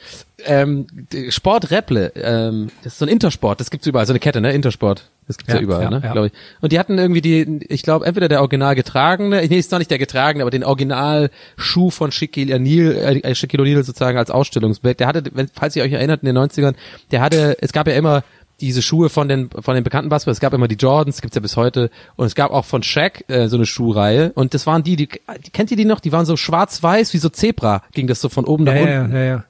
[0.46, 0.88] Ähm,
[1.30, 3.60] Sport Repple, ähm, das ist so ein Intersport.
[3.60, 4.06] Das gibt's überall.
[4.06, 4.54] So eine Kette, ne?
[4.54, 5.10] Intersport.
[5.28, 6.02] Das gibt's ja, Ja, überall, ja, ne?
[6.04, 6.12] ja.
[6.12, 6.34] Glaube ich.
[6.62, 9.92] Und die hatten irgendwie die, ich glaube, entweder der original getragene, nee, ist noch nicht
[9.92, 15.00] der getragene, aber den Originalschuh von Shaquille O'Neal, äh, Shaquille O'Neal sozusagen als Ausstellungsbild.
[15.00, 16.74] Der hatte, wenn, falls ihr euch erinnert, in den 90ern,
[17.12, 18.24] der hatte, es gab ja immer
[18.62, 20.34] diese Schuhe von den von den bekannten Basketball.
[20.34, 23.24] Es gab immer die Jordans, gibt's ja bis heute, und es gab auch von Shaq
[23.30, 24.32] äh, so eine Schuhreihe.
[24.34, 26.00] Und das waren die, die, kennt ihr die noch?
[26.00, 29.02] Die waren so schwarz-weiß wie so Zebra, ging das so von oben Ja, nach ja,
[29.02, 29.16] unten.
[29.16, 29.44] ja, ja.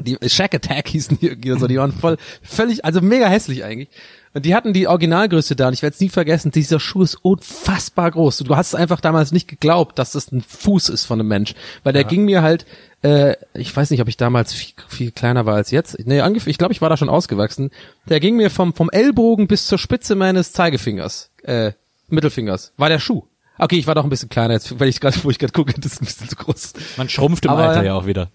[0.00, 3.88] Die Shack Attack hießen die irgendwie so, die waren voll völlig, also mega hässlich eigentlich.
[4.34, 7.14] Und die hatten die Originalgröße da und ich werde es nie vergessen, dieser Schuh ist
[7.16, 8.38] unfassbar groß.
[8.38, 11.92] Du hast einfach damals nicht geglaubt, dass das ein Fuß ist von einem Mensch, weil
[11.92, 12.66] der ging mir halt,
[13.02, 15.96] äh, ich weiß nicht, ob ich damals viel, viel kleiner war als jetzt.
[16.06, 17.70] Nee, ungefähr, ich glaube, ich war da schon ausgewachsen.
[18.08, 21.72] Der ging mir vom vom Ellbogen bis zur Spitze meines Zeigefingers, äh,
[22.08, 23.24] Mittelfingers, war der Schuh.
[23.58, 25.72] Okay, ich war doch ein bisschen kleiner jetzt, weil ich gerade, wo ich gerade gucke,
[25.80, 26.74] das ist ein bisschen zu groß.
[26.96, 28.30] Man schrumpft im Aber- Alter ja auch wieder.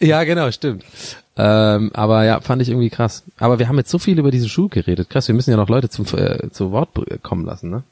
[0.00, 0.84] Ja, genau, stimmt.
[1.38, 3.24] Ähm, aber ja, fand ich irgendwie krass.
[3.38, 5.10] Aber wir haben jetzt so viel über diese Schuhe geredet.
[5.10, 7.82] Krass, wir müssen ja noch Leute zum äh, zu Wort br- kommen lassen, ne?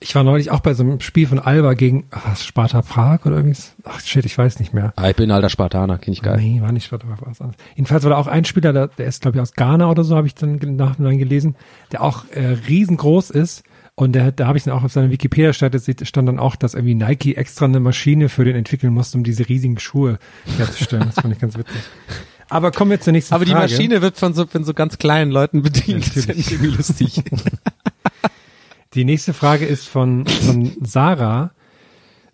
[0.00, 3.24] Ich war neulich auch bei so einem Spiel von Alba gegen ach, was, Sparta Prag
[3.24, 3.58] oder irgendwie.
[3.84, 4.92] Ach shit, ich weiß nicht mehr.
[4.96, 6.36] Ah, ich bin ein alter Spartaner, kenn ich geil.
[6.36, 7.58] Nee, war nicht Sparta Prag, war was anderes.
[7.76, 10.16] Jedenfalls war da auch ein Spieler, der, der ist glaube ich aus Ghana oder so,
[10.16, 11.54] habe ich dann nachhinein gelesen,
[11.92, 13.62] der auch äh, riesengroß ist.
[13.96, 16.74] Und der, da habe ich dann auch auf seiner Wikipedia-Seite steht- stand dann auch, dass
[16.74, 20.18] irgendwie Nike extra eine Maschine für den entwickeln musste, um diese riesigen Schuhe
[20.56, 21.04] herzustellen.
[21.06, 21.76] Das fand ich ganz witzig.
[22.48, 23.70] Aber kommen wir zur nächsten Aber die Frage.
[23.72, 26.06] Maschine wird von so, von so ganz kleinen Leuten bedient.
[26.08, 27.22] Das ist ja nicht irgendwie lustig.
[28.94, 31.50] Die nächste Frage ist von, von Sarah.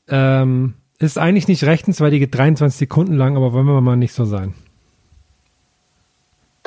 [0.09, 3.97] Ähm, ist eigentlich nicht rechtens, weil die geht 23 Sekunden lang, aber wollen wir mal
[3.97, 4.53] nicht so sein.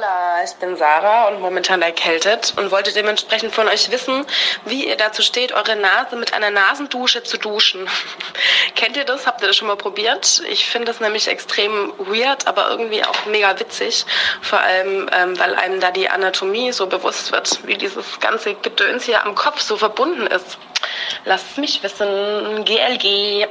[0.04, 4.26] Hola, ich bin Sarah und momentan erkältet und wollte dementsprechend von euch wissen,
[4.66, 7.88] wie ihr dazu steht, eure Nase mit einer Nasendusche zu duschen.
[8.76, 9.26] Kennt ihr das?
[9.28, 10.44] Habt ihr das schon mal probiert?
[10.52, 14.06] Ich finde das nämlich extrem weird, aber irgendwie auch mega witzig.
[14.42, 19.06] Vor allem, ähm, weil einem da die Anatomie so bewusst wird, wie dieses ganze Gedöns
[19.06, 20.58] hier am Kopf so verbunden ist.
[21.24, 22.66] Lasst mich wissen.
[22.66, 23.48] GLG.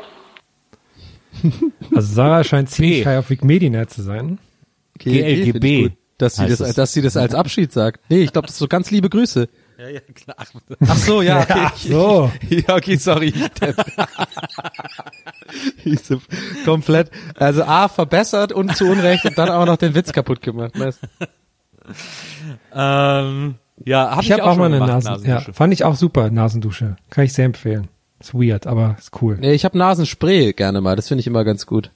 [1.95, 4.39] Also Sarah scheint ziemlich high auf Wikimedia zu sein.
[4.99, 5.93] GLGB.
[6.19, 6.75] Dass sie das, es.
[6.75, 8.01] dass sie das als Abschied sagt.
[8.09, 9.49] Nee, ich glaube, das ist so ganz liebe Grüße.
[9.79, 10.37] Ja, ja, klar.
[10.87, 11.41] Ach so, ja.
[11.41, 11.53] Okay.
[11.57, 12.33] Ach so.
[12.49, 13.35] Ja, okay, sorry.
[16.65, 20.79] Komplett, also A, verbessert und zu Unrecht und dann auch noch den Witz kaputt gemacht.
[20.79, 21.01] Weißt?
[22.75, 25.53] Ähm, ja, hab ich, Ich habe auch, schon mal eine Nasen, ja, Nasendusche.
[25.53, 26.97] fand ich auch super, Nasendusche.
[27.11, 27.89] Kann ich sehr empfehlen.
[28.21, 29.37] Ist weird, aber ist cool.
[29.41, 31.91] Nee, ich habe Nasenspray gerne mal, das finde ich immer ganz gut.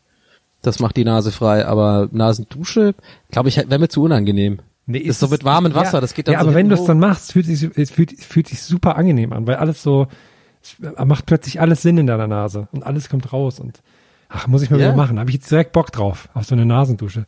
[0.63, 2.95] Das macht die Nase frei, aber Nasendusche,
[3.31, 4.59] glaube ich, wäre mir zu unangenehm.
[4.87, 6.75] Nee, ist so mit warmem Wasser, ja, das geht dann Ja, so aber wenn du
[6.75, 10.07] es dann machst, fühlt sich, es fühlt, fühlt sich super angenehm an, weil alles so,
[11.05, 13.81] macht plötzlich alles Sinn in deiner Nase und alles kommt raus und
[14.29, 14.87] ach, muss ich mal Ja.
[14.89, 15.19] wieder machen.
[15.19, 17.27] Habe ich jetzt direkt Bock drauf, auf so eine Nasendusche.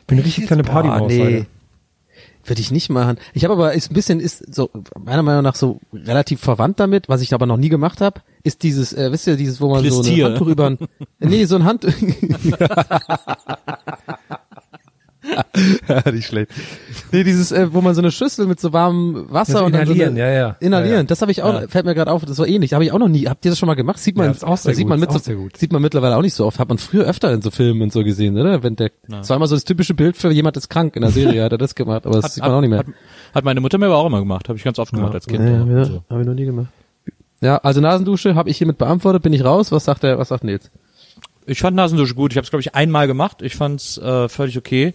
[0.00, 1.22] Ich bin eine richtig kleine Partymaus nee.
[1.24, 1.46] heute.
[2.50, 3.18] Würde ich nicht machen.
[3.32, 7.08] Ich habe aber ist ein bisschen ist so meiner Meinung nach so relativ verwandt damit,
[7.08, 9.88] was ich aber noch nie gemacht habe, ist dieses äh, wisst ihr dieses wo man
[9.88, 10.24] so ein.
[10.24, 10.78] Handtuch über ein,
[11.20, 11.84] nee, so ein Hand
[15.88, 16.50] ja, nicht schlecht.
[17.12, 19.86] Nee, dieses äh, wo man so eine Schüssel mit so warmem Wasser Das und dann
[19.86, 20.56] so Inhalieren, eine, ja, ja.
[20.60, 21.02] Inhalieren, Ja, ja.
[21.04, 21.68] das habe ich auch Ja.
[21.68, 23.26] fällt mir gerade auf, das war ähnlich, habe ich auch noch nie.
[23.26, 23.98] Habt ihr das schon mal gemacht?
[23.98, 25.56] Sieht man Ja, ist auch sehr sieht gut, man mit so, auch sehr gut.
[25.56, 27.92] sieht man mittlerweile auch nicht so oft, hat man früher öfter in so Filmen und
[27.92, 28.62] so gesehen, oder?
[28.62, 31.10] Wenn der das war immer so das typische Bild für jemand ist krank in der
[31.10, 32.80] Serie, hat er das gemacht, aber das sieht man auch nicht mehr.
[32.80, 32.86] Hat,
[33.34, 34.48] hat meine Mutter mir aber auch immer gemacht.
[34.48, 35.40] Habe ich ganz oft gemacht als Kind.
[35.48, 36.02] Ja, ja, so.
[36.10, 36.68] habe ich noch nie gemacht.
[37.42, 39.72] Ja, also Nasendusche habe ich hiermit beantwortet, bin ich raus.
[39.72, 40.70] Was sagt der, was sagt Nils?
[41.50, 42.32] Ich fand Nasendusche gut.
[42.32, 43.42] Ich habe es glaube ich einmal gemacht.
[43.42, 44.94] Ich fand's äh, völlig okay.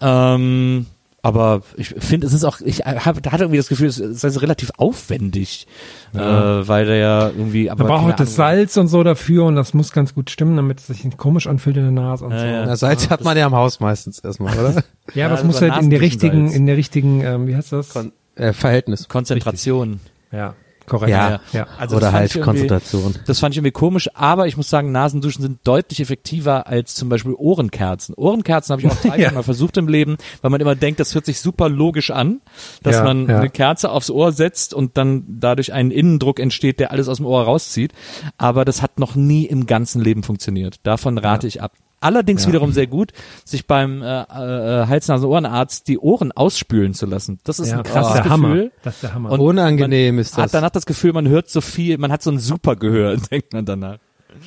[0.00, 0.86] Ähm,
[1.24, 4.24] aber ich finde, es ist auch, ich habe da hatte irgendwie das Gefühl, es ist
[4.24, 5.68] also relativ aufwendig,
[6.12, 6.60] Ja.
[6.62, 7.70] äh, weil der ja irgendwie.
[7.70, 8.56] Aber Man braucht halt das Ahnung.
[8.56, 11.46] Salz und so dafür und das muss ganz gut stimmen, damit es sich nicht komisch
[11.46, 12.44] anfühlt in der Nase und so.
[12.44, 12.66] ja.
[12.66, 14.82] Na, Salz hat man ja im Haus meistens erstmal, oder?
[15.14, 17.54] Ja, aber Ja, es muss das halt in der richtigen, in der richtigen, ähm, wie
[17.54, 17.90] heißt das?
[17.90, 19.06] Kon äh, Verhältnis.
[19.08, 20.00] Konzentration.
[20.32, 20.54] ja,
[20.86, 21.10] korrekt.
[21.10, 21.40] Ja.
[21.52, 21.66] ja.
[21.78, 23.14] Also oder das fand halt Konzentration.
[23.26, 27.08] Das fand ich irgendwie komisch, aber ich muss sagen, Nasenduschen sind deutlich effektiver als zum
[27.08, 28.14] Beispiel Ohrenkerzen.
[28.14, 29.32] Ohrenkerzen habe ich auch dreimal Ja.
[29.32, 32.40] mal versucht im Leben, weil man immer denkt, das hört sich super logisch an,
[32.82, 33.38] dass Ja, man ja.
[33.38, 37.26] eine Kerze aufs Ohr setzt und dann dadurch ein Innendruck entsteht, der alles aus dem
[37.26, 37.92] Ohr rauszieht.
[38.38, 40.76] Aber das hat noch nie im ganzen Leben funktioniert.
[40.82, 41.72] Davon rate ich ab.
[42.02, 43.12] Allerdings wiederum sehr gut,
[43.44, 47.38] sich beim äh, äh, Hals-Nasen-Ohrenarzt die Ohren ausspülen zu lassen.
[47.44, 48.48] Das ist Ja, ein das krasses ist der Hammer.
[48.48, 48.72] Gefühl.
[48.82, 49.30] Das ist der Hammer.
[49.30, 50.44] Und Unangenehm ist das.
[50.44, 53.52] Hat danach das Gefühl, man hört so viel, man hat so ein super Gehör, denkt
[53.52, 53.98] man danach.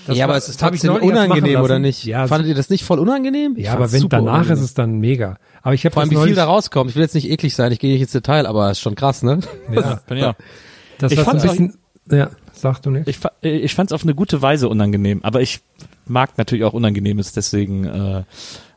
[0.08, 2.04] Das ja, war- aber es ist das hab ich trotzdem unangenehm, oder nicht?
[2.06, 3.54] Ja, Fandet ihr das nicht voll unangenehm?
[3.56, 4.54] Ich ja, aber wenn danach unangenehm.
[4.54, 5.38] ist es dann mega.
[5.62, 6.90] Aber ich habe Vor allem, wie viel da rauskommt.
[6.90, 9.22] Ich will jetzt nicht eklig sein, ich gehe nicht ins Detail, aber ist schon krass,
[9.24, 9.40] ne?
[9.72, 10.36] Ja, Ja.
[10.98, 11.78] das Ich war so ein bisschen,
[12.12, 13.08] ja, sag du nicht.
[13.08, 15.62] Ich, äh, ich fand es auf eine gute Weise unangenehm, aber ich
[16.08, 18.24] mag natürlich auch Unangenehmes, deswegen äh,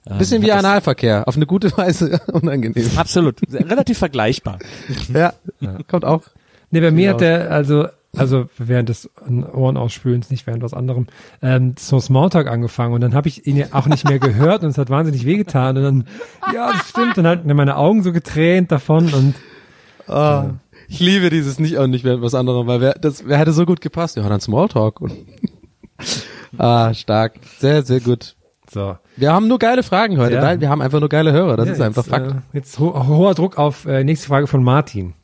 [0.08, 2.90] ähm, Bisschen wie Analverkehr, auf eine gute Weise unangenehm.
[2.96, 4.58] Absolut, relativ vergleichbar.
[5.12, 5.34] Ja,
[5.88, 6.22] kommt auch.
[6.70, 7.14] Nee, bei mir Genau.
[7.14, 9.10] hat der, also, also während des
[9.52, 11.06] Ohrenausspülens, nicht während was anderem,
[11.42, 14.70] ähm, so Smalltalk angefangen und dann habe ich ihn ja auch nicht mehr gehört und
[14.70, 16.04] es hat wahnsinnig wehgetan und dann,
[16.54, 19.34] ja, das stimmt, dann halt meine Augen so getränt davon und
[20.10, 20.52] Ah,
[20.88, 23.66] Ich liebe dieses nicht und nicht während was anderem, weil wer, das wer hätte so
[23.66, 24.16] gut gepasst.
[24.16, 25.00] Ja, dann Smalltalk.
[25.00, 25.12] Und
[26.58, 27.34] ah, stark.
[27.58, 28.34] Sehr, sehr gut.
[28.72, 28.96] so.
[29.16, 30.42] Wir haben nur geile Fragen heute, Ja.
[30.42, 31.56] weil wir haben einfach nur geile Hörer.
[31.56, 32.30] Das Ja, ist einfach jetzt, Fakt.
[32.32, 35.14] Äh, jetzt ho hoher Druck auf äh, nächste Frage von Martin.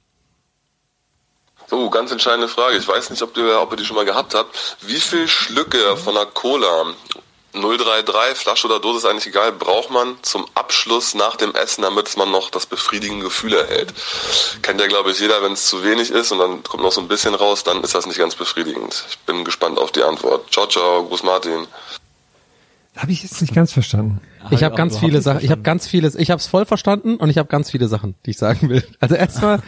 [1.66, 2.77] So, ganz entscheidende Frage.
[2.77, 4.77] Ich weiß nicht, ob ihr, ob ihr die schon mal gehabt habt.
[4.87, 6.66] Wie viel Schlücke von einer Cola,
[7.54, 12.16] 033, Flasche oder Dose ist eigentlich egal, braucht man zum Abschluss nach dem Essen, damit
[12.16, 13.94] man noch das befriedigende Gefühl erhält?
[14.62, 17.00] Kennt ja, glaube ich, jeder, wenn es zu wenig ist und dann kommt noch so
[17.00, 19.04] ein bisschen raus, dann ist das nicht ganz befriedigend.
[19.08, 20.52] Ich bin gespannt auf die Antwort.
[20.52, 21.66] Ciao, ciao, Gruß Martin.
[22.96, 24.20] Habe ich jetzt nicht ganz verstanden.
[24.50, 27.28] Ich habe ganz viele Sachen, ich habe ganz vieles, ich habe es voll verstanden und
[27.28, 28.84] ich habe ganz viele Sachen, die ich sagen will.
[29.00, 29.60] Also erstmal,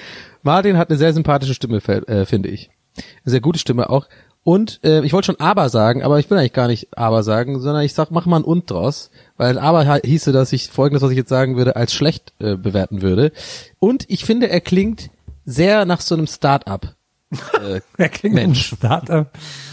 [0.43, 2.71] Martin hat eine sehr sympathische Stimme, äh, finde ich.
[2.97, 4.07] Eine sehr gute Stimme auch.
[4.47, 7.59] Und äh, ich wollte schon aber sagen, aber ich will eigentlich gar nicht aber sagen,
[7.61, 11.11] sondern ich sag, mach mal ein und draus, weil aber hieße, dass ich folgendes, was
[11.11, 13.33] ich jetzt sagen würde, als schlecht äh, bewerten würde.
[13.81, 15.11] Und ich finde, er klingt
[15.45, 16.95] sehr nach so einem Start-up.
[17.61, 18.69] Äh, Er klingt Mensch.
[18.77, 19.27] Startup.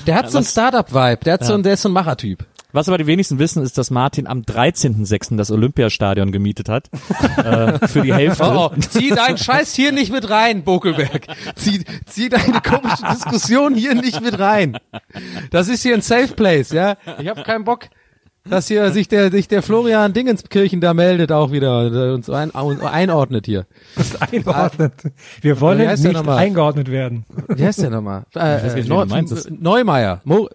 [0.08, 2.44] Der hat so einen Start-up-Vibe, der hat so einen, der ist so ein Machertyp.
[2.74, 5.38] Was aber die wenigsten wissen, ist, dass Martin am 13.06.
[5.38, 6.90] das Olympiastadion gemietet hat.
[7.38, 8.44] äh, für die Hälfte.
[8.44, 11.28] Oh, oh, zieh deinen Scheiß hier nicht mit rein, Bokelberg.
[11.56, 14.78] Zieh, zieh deine komische Diskussion hier nicht mit rein.
[15.52, 16.98] Das ist hier ein Safe Place, ja.
[17.20, 17.90] Ich habe keinen Bock.
[18.50, 22.54] dass hier sich der, sich der Florian Dingenskirchen da meldet auch wieder und uns ein,
[22.56, 23.68] einordnet hier.
[23.96, 24.94] Das einordnet.
[25.42, 27.26] Wir wollen nicht eingeordnet werden.
[27.48, 28.24] Wie heißt der nochmal?
[28.36, 29.06] Äh, Neu.
[29.50, 30.22] Neumeier.
[30.26, 30.50] Mo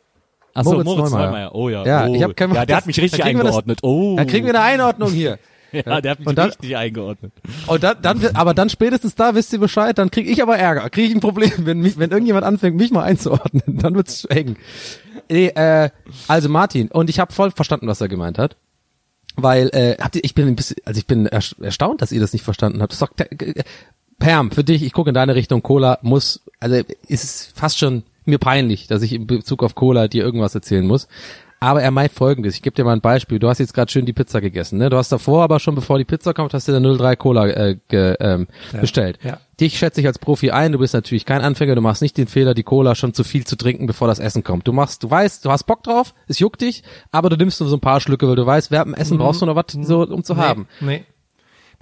[0.60, 1.54] Ach so, Moritz Neumeier.
[1.54, 1.84] Oh ja.
[1.86, 2.14] Ja, oh.
[2.14, 3.78] ich hab kein ja, der hat mich richtig das- eingeordnet.
[3.82, 4.16] oh.
[4.16, 5.38] Da kriegen wir eine Einordnung hier.
[5.72, 7.32] ja, der hat mich Und dann- richtig eingeordnet.
[7.66, 10.88] Und dann, dann, aber dann spätestens da wisst ihr Bescheid, dann krieg ich aber Ärger,
[10.90, 14.56] krieg ich ein Problem, wenn mich, wenn irgendjemand anfängt, mich mal einzuordnen, dann wird's eng.
[15.30, 15.90] Nee, äh,
[16.26, 18.56] also Martin, und ich habe voll verstanden, was er gemeint hat.
[19.40, 22.18] Weil, äh, habt ihr, ich bin ein bisschen, also ich bin erst- erstaunt, dass ihr
[22.20, 23.00] das nicht verstanden habt.
[23.00, 23.62] Doch, äh,
[24.18, 26.74] Perm, für dich, ich gucke in deine Richtung, Cola muss, also
[27.06, 30.86] ist es fast schon mir peinlich, dass ich in Bezug auf Cola dir irgendwas erzählen
[30.86, 31.08] muss.
[31.60, 33.40] Aber er meint folgendes, ich gebe dir mal ein Beispiel.
[33.40, 34.90] Du hast jetzt gerade schön die Pizza gegessen, ne?
[34.90, 37.76] Du hast davor aber schon, bevor die Pizza kommt, hast du eine 03 Cola äh,
[37.88, 38.80] ge, ähm, Ja.
[38.80, 39.18] bestellt.
[39.24, 39.40] Ja.
[39.58, 42.28] Dich schätze ich als Profi ein, du bist natürlich kein Anfänger, du machst nicht den
[42.28, 44.68] Fehler, die Cola schon zu viel zu trinken, bevor das Essen kommt.
[44.68, 47.68] Du machst, du weißt, du hast Bock drauf, es juckt dich, aber du nimmst nur
[47.68, 49.22] so ein paar Schlücke, weil du weißt, während dem Essen Mhm.
[49.22, 50.68] brauchst du noch was so, um zu Nee, haben.
[50.80, 51.04] Nee.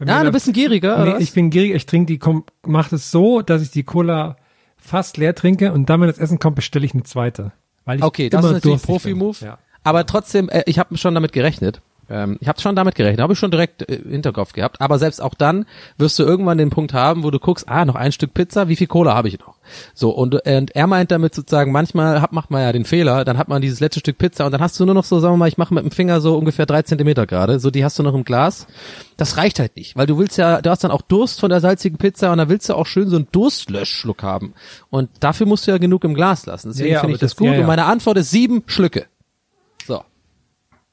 [0.07, 1.23] Ja, du bist ein Gieriger, oder Nee, was?
[1.23, 2.21] ich bin gierig, ich trinke die,
[2.67, 4.37] mach es so, dass ich die Cola
[4.77, 7.53] fast leer trinke und dann, wenn das Essen kommt, bestelle ich eine zweite.
[7.85, 8.87] Weil ich Okay, das ist immer natürlich ein.
[8.87, 9.45] Profi-Move.
[9.45, 9.59] Ja.
[9.85, 11.81] Aber trotzdem, äh, ich habe schon damit gerechnet.
[12.09, 14.81] Ähm, ich habe schon damit gerechnet, habe ich schon direkt äh, im Hinterkopf gehabt.
[14.81, 15.67] Aber selbst auch dann
[15.99, 18.77] wirst du irgendwann den Punkt haben, wo du guckst, ah, noch ein Stück Pizza, wie
[18.77, 19.57] viel Cola habe ich noch?
[19.95, 23.37] So, und, und er meint damit sozusagen, manchmal hat, macht man ja den Fehler, dann
[23.39, 25.39] hat man dieses letzte Stück Pizza und dann hast du nur noch so, sagen wir
[25.39, 28.05] mal, ich mache mit dem Finger so ungefähr drei Zentimeter gerade, so die hast du
[28.05, 28.69] noch im Glas.
[29.17, 31.61] Das reicht halt nicht, weil du willst ja, du hast dann auch Durst von der
[31.61, 34.55] salzigen Pizza und dann willst du auch schön so einen Durstlöschschluck haben.
[34.91, 36.69] Und dafür musst du ja genug im Glas lassen.
[36.69, 37.49] Deswegen Ja, finde ich das, das- gut.
[37.49, 37.61] ja, ja.
[37.61, 39.07] Und meine Antwort ist sieben Schlücke.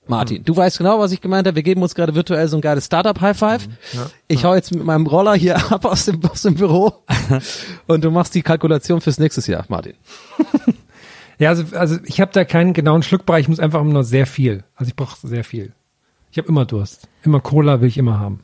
[0.07, 1.55] Martin, du weißt genau, was ich gemeint habe.
[1.55, 3.67] Wir geben uns gerade virtuell so ein geiles Startup-High-Five.
[4.27, 6.93] Ich hau jetzt mit meinem Roller hier ab aus dem, aus dem Büro
[7.87, 9.93] und du machst die Kalkulation fürs nächstes Jahr, Martin.
[11.39, 14.27] Ja, also, also ich habe da keinen genauen Schluckbereich, ich muss einfach immer nur sehr
[14.27, 14.63] viel.
[14.75, 15.73] Also ich brauche sehr viel.
[16.31, 17.09] Ich habe immer Durst.
[17.23, 18.41] Immer Cola will ich immer haben.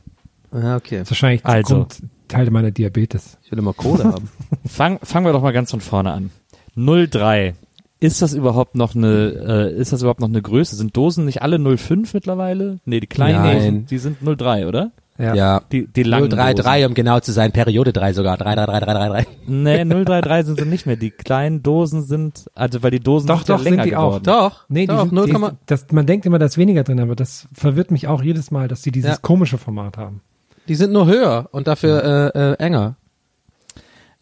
[0.52, 0.98] Ja, okay.
[0.98, 1.76] Das ist wahrscheinlich Also.
[1.76, 3.38] Grund, Teil meiner Diabetes.
[3.42, 4.28] Ich will immer Kohle haben.
[4.66, 6.30] Fang, fangen wir doch mal ganz von vorne an.
[6.76, 7.54] 03.
[8.00, 10.74] Ist das überhaupt noch eine, äh, ist das überhaupt noch eine Größe?
[10.74, 12.78] Sind Dosen nicht alle 05 mittlerweile?
[12.86, 13.56] Nee, die kleinen Nein.
[13.58, 14.90] Dosen, die sind 03, oder?
[15.18, 15.34] Ja.
[15.34, 15.60] Ja.
[15.70, 18.38] Die, die langen 033, um genau zu sein, Periode 3 sogar.
[18.38, 19.26] 33333.
[19.46, 19.62] Dosen.
[19.62, 20.96] Nee, 033 sind sie nicht mehr.
[20.96, 23.96] Die kleinen Dosen sind, also weil die Dosen Doch, sind ja doch, länger sind die
[23.96, 24.06] auch.
[24.20, 24.24] geworden.
[24.24, 27.00] Doch, Nee, die doch, sind, 0, die, das, man denkt immer, da ist weniger drin,
[27.00, 29.16] aber das verwirrt mich auch jedes Mal, dass die dieses Ja.
[29.20, 30.22] komische Format haben.
[30.68, 32.96] die sind nur höher und dafür äh, äh, enger.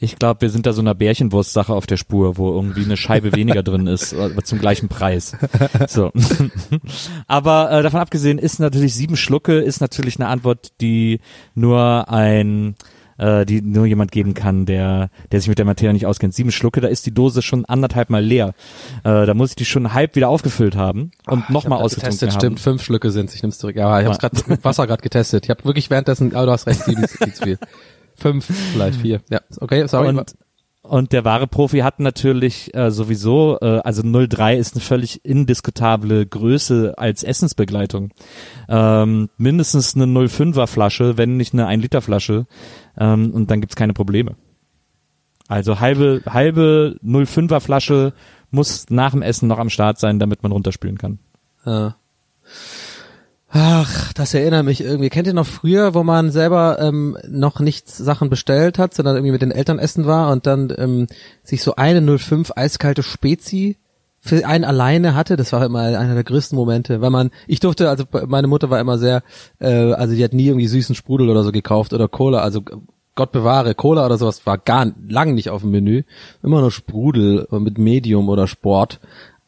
[0.00, 3.34] Ich glaube, wir sind da so einer Bärchenwurst-Sache auf der Spur, wo irgendwie eine Scheibe
[3.34, 5.36] weniger drin ist, aber zum gleichen Preis.
[5.88, 6.12] So.
[7.26, 11.20] aber äh, davon abgesehen ist natürlich sieben Schlucke ist natürlich eine Antwort, die
[11.56, 12.76] nur ein
[13.18, 16.32] äh, die nur jemand geben kann, der der sich mit der Materie nicht auskennt.
[16.32, 18.54] Sieben Schlucke, da ist die Dose schon anderthalb Mal leer.
[19.02, 22.38] Äh, da muss ich die schon halb wieder aufgefüllt haben und nochmal ausgetrunken getestet, haben.
[22.38, 23.74] stimmt, fünf Schlücke sind Ich nimm's zurück.
[23.74, 25.46] Ja, ich habe gerade mit Wasser gerade getestet.
[25.46, 27.58] Ich habe wirklich währenddessen, aber du hast recht, sieben ist viel zu viel.
[28.18, 29.20] Fünf, vielleicht vier.
[29.30, 30.08] Ja, okay, sorry.
[30.08, 30.34] Und,
[30.82, 36.26] und der wahre Profi hat natürlich äh, sowieso, äh, also 03 ist eine völlig indiskutable
[36.26, 38.10] Größe als Essensbegleitung.
[38.68, 42.46] Ähm, mindestens eine 05er Flasche, wenn nicht eine 1 Liter Flasche.
[42.98, 44.36] Ähm, und dann gibt's keine Probleme.
[45.46, 48.12] Also halbe, halbe 05er Flasche
[48.50, 51.18] muss nach dem Essen noch am Start sein, damit man runterspülen kann.
[51.64, 51.96] Ja.
[53.50, 55.08] Ach, das erinnert mich irgendwie.
[55.08, 59.32] Kennt ihr noch früher, wo man selber ähm, noch nicht Sachen bestellt hat, sondern irgendwie
[59.32, 61.06] mit den Eltern essen war und dann ähm,
[61.42, 63.78] sich so eine 05 eiskalte Spezi
[64.20, 65.36] für einen alleine hatte?
[65.36, 68.80] Das war immer einer der größten Momente, weil man, ich durfte, also meine Mutter war
[68.80, 69.22] immer sehr,
[69.60, 72.62] äh, also die hat nie irgendwie süßen Sprudel oder so gekauft oder Cola, also
[73.14, 76.02] Gott bewahre, Cola oder sowas war gar lang nicht auf dem Menü.
[76.42, 79.00] Immer nur Sprudel mit Medium oder Sport.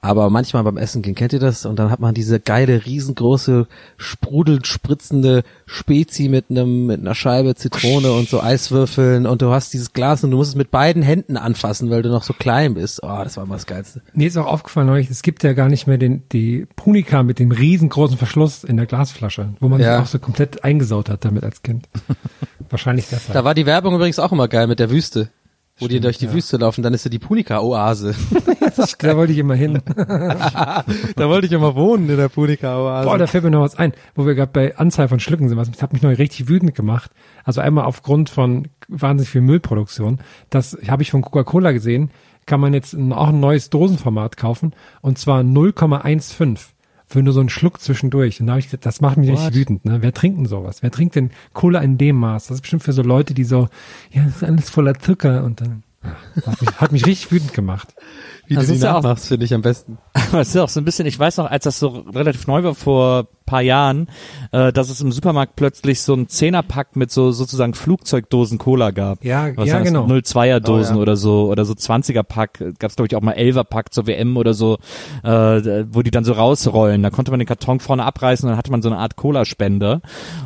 [0.03, 1.67] Aber manchmal beim Essen gehen, kennt ihr das?
[1.67, 3.67] Und dann hat man diese geile, riesengroße,
[3.99, 9.75] sprudelnd spritzende Spezi mit einem, mit einer Scheibe Zitrone und so Eiswürfeln und du hast
[9.75, 12.73] dieses Glas und du musst es mit beiden Händen anfassen, weil du noch so klein
[12.75, 13.03] bist.
[13.03, 14.01] Oh, das war immer das Geilste.
[14.15, 17.39] Mir ist auch aufgefallen neulich, es gibt ja gar nicht mehr den, die Punika mit
[17.39, 19.97] dem riesengroßen Verschluss in der Glasflasche, wo man Ja.
[19.97, 21.89] sich auch so komplett eingesaut hat damit als Kind.
[22.71, 23.35] Wahrscheinlich deshalb.
[23.35, 25.29] Da war die Werbung übrigens auch immer geil mit der Wüste.
[25.81, 26.33] Wo die durch die ja.
[26.33, 28.15] Wüste laufen, dann ist ja die Punika-Oase.
[28.99, 29.81] da wollte ich immer hin.
[29.97, 30.85] da
[31.17, 33.09] wollte ich immer wohnen in der Punika-Oase.
[33.09, 35.59] Boah, da fällt mir noch was ein, wo wir gerade bei Anzahl von Schlücken sind.
[35.59, 37.11] Das hat mich noch richtig wütend gemacht.
[37.45, 40.19] Also einmal aufgrund von wahnsinnig viel Müllproduktion.
[40.51, 42.11] Das habe ich von Coca-Cola gesehen.
[42.47, 46.59] Kann man jetzt auch ein neues Dosenformat kaufen und zwar 0,15
[47.11, 48.41] für nur so einen Schluck zwischendurch.
[48.41, 49.39] Und da habe ich gesagt, das macht mich What?
[49.39, 49.85] richtig wütend.
[49.85, 49.99] Ne?
[50.01, 50.83] Wer trinkt denn sowas?
[50.83, 52.47] Wer trinkt denn Cola in dem Maß?
[52.47, 53.69] Das ist bestimmt für so Leute, die so,
[54.13, 55.83] ja, das ist alles voller Zucker und dann.
[56.47, 57.95] Hat mich, hat mich richtig wütend gemacht.
[58.47, 59.99] Wie Das du die ist ja nachmachst, finde ich am besten.
[60.15, 62.63] Aber es ist auch so ein bisschen, ich weiß noch, als das so relativ neu
[62.63, 64.09] war vor paar Jahren,
[64.53, 69.25] äh, dass es im Supermarkt plötzlich so ein Zehnerpack mit so sozusagen Flugzeugdosen Cola gab.
[69.25, 70.07] Ja, Was ja, genau.
[70.07, 71.03] 02er Dosen Oh, ja.
[71.03, 74.07] oder so oder so 20er Pack, gab es glaube ich auch mal 11er Pack zur
[74.07, 74.79] WM oder so,
[75.25, 77.03] äh, wo die dann so rausrollen.
[77.03, 79.45] Da konnte man den Karton vorne abreißen und dann hatte man so eine Art Cola
[79.45, 80.01] Spender.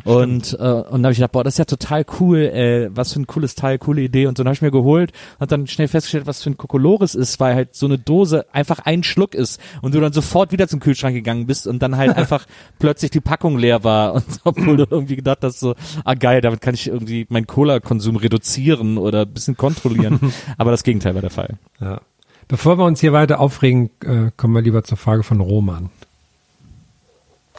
[0.04, 3.12] Und äh, und da habe ich gedacht, boah, das ist ja total cool, äh, was
[3.12, 5.88] für ein cooles Teil, coole Idee und so habe ich mir geholt und dann schnell
[5.88, 9.60] festgestellt, was für ein Kokolores ist, weil halt so eine Dose einfach ein Schluck ist
[9.82, 12.46] und du dann sofort wieder zum Kühlschrank gegangen bist und dann halt einfach
[12.78, 15.74] plötzlich die Packung leer war und obwohl du irgendwie gedacht hast so,
[16.04, 20.32] ah geil, damit kann ich irgendwie meinen Cola-Konsum reduzieren oder ein bisschen kontrollieren.
[20.58, 21.58] Aber das Gegenteil war der Fall.
[21.80, 22.00] Ja.
[22.48, 25.90] Bevor wir uns hier weiter aufregen, äh, kommen wir lieber zur Frage von Roman.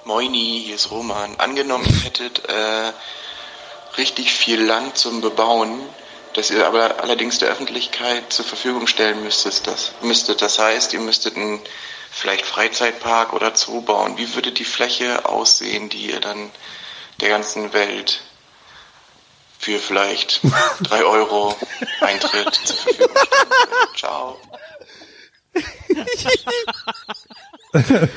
[0.06, 1.36] Moini, hier ist Roman.
[1.38, 2.92] Angenommen, ihr hättet äh,
[3.98, 5.80] richtig viel Land zum Bebauen,
[6.34, 9.66] das ihr aber allerdings der Öffentlichkeit zur Verfügung stellen müsstet.
[9.66, 10.44] Das, müsstet.
[10.44, 11.60] das heißt, ihr müsstet einen
[12.16, 14.18] vielleicht Freizeitpark oder Zoo bauen.
[14.18, 16.50] Wie würde die Fläche aussehen, die ihr dann
[17.20, 18.22] der ganzen Welt
[19.60, 20.40] für vielleicht
[20.82, 21.56] drei Euro
[22.00, 23.98] Eintritt zur Verfügung stellen würdet?
[23.98, 24.40] Ciao.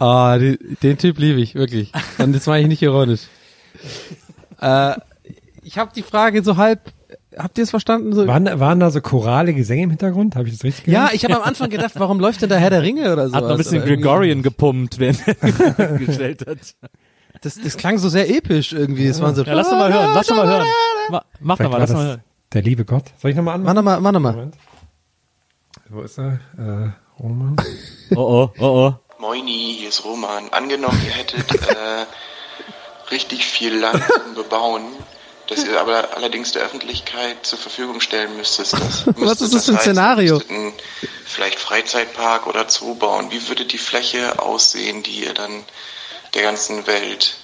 [0.00, 1.90] Ah, die, den Typ liebe ich, wirklich.
[2.18, 3.22] Und das meine ich nicht ironisch.
[4.60, 4.94] äh,
[5.64, 6.92] ich habe die Frage so halb,
[7.38, 8.12] habt ihr es verstanden?
[8.12, 10.36] So, Waren, waren da so chorale Gesänge im Hintergrund?
[10.36, 11.14] Habe ich das richtig ja, gehört?
[11.14, 13.34] ich habe am Anfang gedacht, warum läuft denn da Herr der Ringe oder so?
[13.34, 16.58] Hat noch ein bisschen Gregorian gepumpt, während er gestellt hat.
[17.42, 19.06] Das, das klang so sehr episch irgendwie.
[19.06, 19.44] Es waren so.
[19.44, 20.66] Ja, lass doch mal hören, lass doch mal hören.
[21.10, 22.22] Ma, mach doch mal, lass mal hören.
[22.52, 23.04] Der liebe Gott.
[23.18, 23.76] Soll ich nochmal anmachen?
[23.76, 24.50] Mach nochmal, mach nochmal.
[25.88, 26.40] Wo ist er?
[26.58, 27.56] Äh, Roman.
[28.14, 28.94] Oh oh, oh oh.
[29.20, 30.48] Moini, hier ist Roman.
[30.50, 32.06] Angenommen, ihr hättet äh,
[33.10, 34.82] richtig viel Land zum Bebauen,
[35.48, 38.72] das ihr aber allerdings der Öffentlichkeit zur Verfügung stellen müsstet.
[38.72, 39.16] Das, müsstet.
[39.16, 40.42] Was ist das für ein heißt, Szenario?
[40.48, 40.72] einen
[41.24, 43.30] vielleicht Freizeitpark oder Zoo bauen.
[43.30, 45.64] Wie würde die Fläche aussehen, die ihr dann
[46.34, 47.36] der ganzen Welt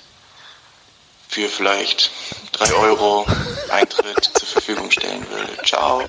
[1.35, 2.13] für vielleicht
[2.53, 3.27] drei Euro
[3.73, 5.67] Eintritt zur Verfügung stellen würdet?
[5.67, 6.03] Ciao.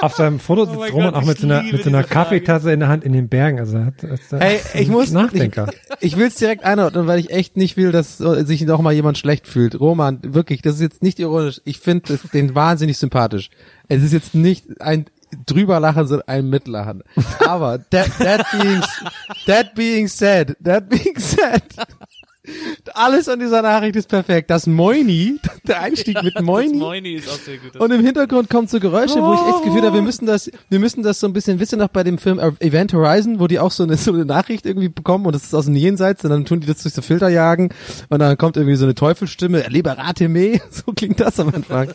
[0.00, 1.88] Auf seinem Foto Oh sitzt mein Roman Gott, auch mit ich so einer, mit so
[1.88, 2.28] einer diese Frage.
[2.30, 3.58] Kaffeetasse in der Hand in den Bergen.
[3.58, 5.66] Also hat, ist, Hey, ich muss Nachdenker.
[6.00, 8.92] Ich, ich will es direkt einordnen, weil ich echt nicht will, dass sich noch mal
[8.92, 9.78] jemand schlecht fühlt.
[9.78, 11.60] Roman, wirklich, das ist jetzt nicht ironisch.
[11.64, 13.50] Ich finde den wahnsinnig sympathisch.
[13.88, 15.06] Es ist jetzt nicht ein
[15.46, 17.02] drüberlachen, sondern ein Mitlachen.
[17.46, 18.82] Aber that, that being
[19.46, 21.62] that being said, that being said,
[22.94, 24.50] alles an dieser Nachricht ist perfekt.
[24.50, 26.72] Das Moini, der Einstieg mit Moini.
[26.72, 27.76] Das Moini ist auch sehr gut.
[27.76, 30.50] Und im Hintergrund kommen so Geräusche, wo ich echt das Gefühl habe, wir müssen das,
[30.68, 33.46] wir müssen das so ein bisschen, wisst ihr noch bei dem Film Event Horizon, wo
[33.46, 36.24] die auch so eine, so eine Nachricht irgendwie bekommen und das ist aus dem Jenseits
[36.24, 37.70] und dann tun die das durch so Filter jagen
[38.08, 41.88] und dann kommt irgendwie so eine Teufelsstimme, Liberate me, so klingt das am Anfang.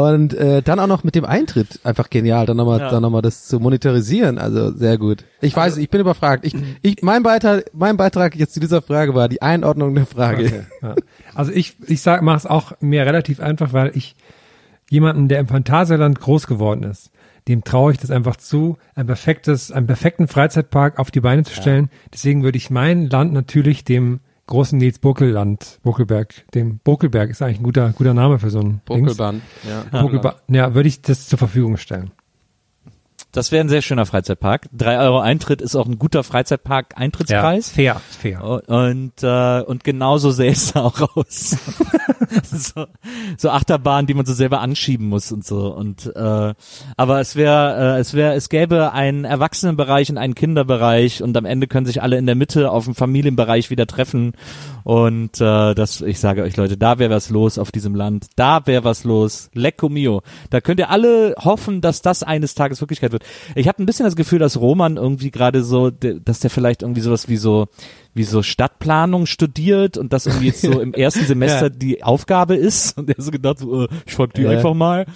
[0.00, 2.90] Und äh, dann auch noch mit dem Eintritt, einfach genial, dann nochmal, Ja.
[2.90, 5.24] dann nochmal das zu monetarisieren, also sehr gut.
[5.40, 6.44] Ich weiß, ich bin überfragt.
[6.44, 10.44] Ich, ich, mein Beitrag, mein Beitrag jetzt zu dieser Frage war die Einordnung der Frage.
[10.46, 10.94] Okay, ja.
[11.34, 14.14] Also ich, ich sag, mache es auch mir relativ einfach, weil ich
[14.90, 17.10] jemanden, der im Phantasialand groß geworden ist,
[17.46, 21.54] dem traue ich das einfach zu, ein perfektes, einen perfekten Freizeitpark auf die Beine zu
[21.54, 21.88] stellen.
[22.12, 27.60] Deswegen würde ich mein Land natürlich dem großen Nils Buckelland, Buckelberg, dem Buckelberg ist eigentlich
[27.60, 29.84] ein guter, guter Name für so ein Buckelbahn, Dings.
[29.92, 30.00] ja.
[30.02, 32.10] Buckelba ja, würde ich das zur Verfügung stellen.
[33.32, 34.68] Das wäre ein sehr schöner Freizeitpark.
[34.72, 37.68] Drei Euro Eintritt ist auch ein guter Freizeitpark-Eintrittspreis.
[37.68, 38.42] fair, fair.
[38.68, 41.56] Und, äh, und genauso sähe es da auch aus.
[42.42, 42.86] so,
[43.36, 45.68] so Achterbahnen, die man so selber anschieben muss und so.
[45.74, 46.54] Und äh,
[46.96, 51.44] aber es wäre, äh, es wäre, es gäbe einen Erwachsenenbereich und einen Kinderbereich und am
[51.44, 54.32] Ende können sich alle in der Mitte auf dem Familienbereich wieder treffen.
[54.84, 58.28] Und äh, das, ich sage euch Leute, da wäre was los auf diesem Land.
[58.36, 59.50] Da wäre was los.
[59.52, 60.22] Lecco mio.
[60.48, 63.17] Da könnt ihr alle hoffen, dass das eines Tages Wirklichkeit wird.
[63.54, 67.00] Ich habe ein bisschen das Gefühl, dass Roman irgendwie gerade so, dass der vielleicht irgendwie
[67.00, 67.66] sowas wie so
[68.14, 71.68] wie so Stadtplanung studiert und das irgendwie jetzt so im ersten Semester Ja.
[71.68, 74.50] die Aufgabe ist und er so gedacht, so, äh, ich frag die Ja.
[74.50, 75.06] einfach mal.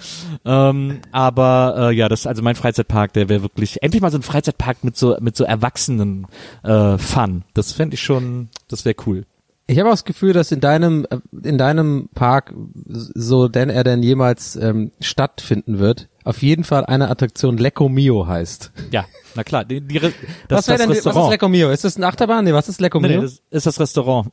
[0.45, 4.23] Ähm, aber äh, ja, das also mein Freizeitpark, der wäre wirklich endlich mal so ein
[4.23, 6.27] Freizeitpark mit so mit so Erwachsenen
[6.63, 7.43] äh, Fun.
[7.53, 9.25] Das fände ich schon, das wäre cool.
[9.67, 12.53] Ich habe auch das Gefühl, dass in deinem äh, in deinem Park,
[12.85, 18.27] so denn er denn jemals ähm, stattfinden wird, auf jeden Fall eine Attraktion Lecco Mio
[18.27, 18.71] heißt.
[18.91, 19.05] Ja,
[19.35, 19.65] na klar.
[19.65, 20.13] Die, die, das
[20.49, 21.31] was wäre denn was ist Restaurant.
[21.31, 21.69] Lecco Mio?
[21.71, 22.45] Ist das eine Achterbahn?
[22.45, 23.21] Nee, was ist Lecco nee, Mio?
[23.21, 24.31] nee, das ist das Restaurant.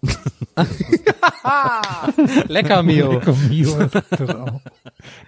[2.48, 3.12] Lecker Mio.
[3.12, 4.60] Lecco Mio ist das auch.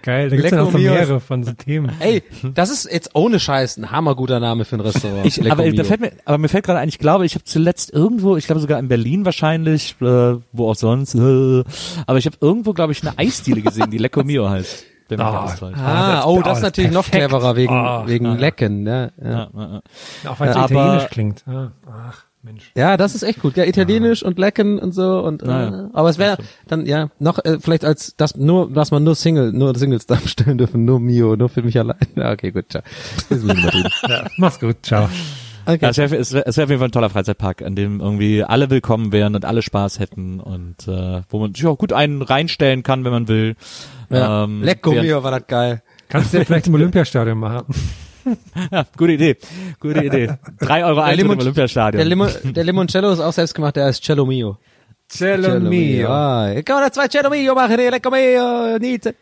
[0.01, 1.91] Geil, da gibt's ja Lecco noch so mehrere von so Themen.
[1.99, 5.25] Ey, das ist jetzt ohne Scheiß ein hammerguter Name für ein Restaurant.
[5.25, 5.73] Ich, Lecco aber, Mio.
[5.73, 8.45] da fällt mir, aber mir fällt gerade ein, ich glaube, ich habe zuletzt irgendwo, ich
[8.45, 11.63] glaube sogar in Berlin wahrscheinlich, äh, wo auch sonst, äh,
[12.05, 14.92] aber ich habe irgendwo, glaube ich, eine Eisdiele gesehen, die Lecco Mio heißt.
[15.17, 15.41] Mich Ah.
[15.41, 15.77] alles täuscht.
[15.79, 17.29] Ah, das- oh, oh, das ist natürlich noch perfekt.
[17.29, 18.33] cleverer wegen, Ah, wegen ah.
[18.35, 19.11] Lecken, ne?
[19.21, 19.29] Ja.
[19.29, 19.81] Ja, ja,
[20.23, 20.31] ja.
[20.31, 21.43] Auch weil es Ja, so italienisch klingt.
[21.47, 22.71] Ah, ach, Mensch.
[22.75, 23.55] Ja, das ist echt gut.
[23.55, 25.89] Ja, italienisch und lecken und so und Ja, äh, ja.
[25.93, 26.37] aber es wäre
[26.67, 30.57] dann ja noch äh, vielleicht als das nur dass man nur Single nur Singles darstellen
[30.57, 31.95] dürfen, nur Mio, nur für mich allein.
[32.17, 32.83] Ja, okay, gut, ciao.
[34.09, 35.07] Ja, mach's gut, ciao.
[35.65, 35.77] Okay.
[35.81, 38.01] Ja, es wäre es wär, es wär auf jeden Fall ein toller Freizeitpark, an dem
[38.01, 41.93] irgendwie alle willkommen wären und alle Spaß hätten und äh, wo man sich auch gut
[41.93, 43.55] einen reinstellen kann, wenn man will.
[44.13, 44.43] Ja.
[44.43, 45.83] Ähm, Lecco Mio war das geil.
[46.09, 47.65] Kannst du ja vielleicht im Olympiastadion machen.
[48.71, 49.35] Ja, gute Idee.
[49.81, 50.37] Gute Idee.
[50.57, 51.97] Drei Euro Eintritt im Olympiastadion.
[51.97, 54.57] Der, Limo, der Limoncello ist auch selbst gemacht, der heißt Cello Mio.
[55.09, 56.07] Cello mio.
[56.07, 59.13] Ah, ich kann da zwei Cello Mio machen, Lecco Mio, Nietzsche.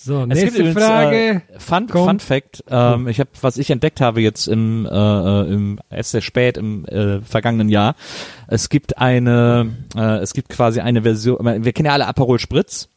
[0.00, 1.16] So, Es nächste gibt übrigens, Frage.
[1.16, 1.88] Äh, Fun.
[1.88, 6.12] Fun Fact, ähm, ich habe, was ich entdeckt habe jetzt im, äh, äh, im erst
[6.12, 7.96] sehr spät im äh, vergangenen Jahr.
[8.46, 11.44] Es gibt eine, äh, es gibt quasi eine Version.
[11.64, 12.88] Wir kennen ja alle Aperol Spritz.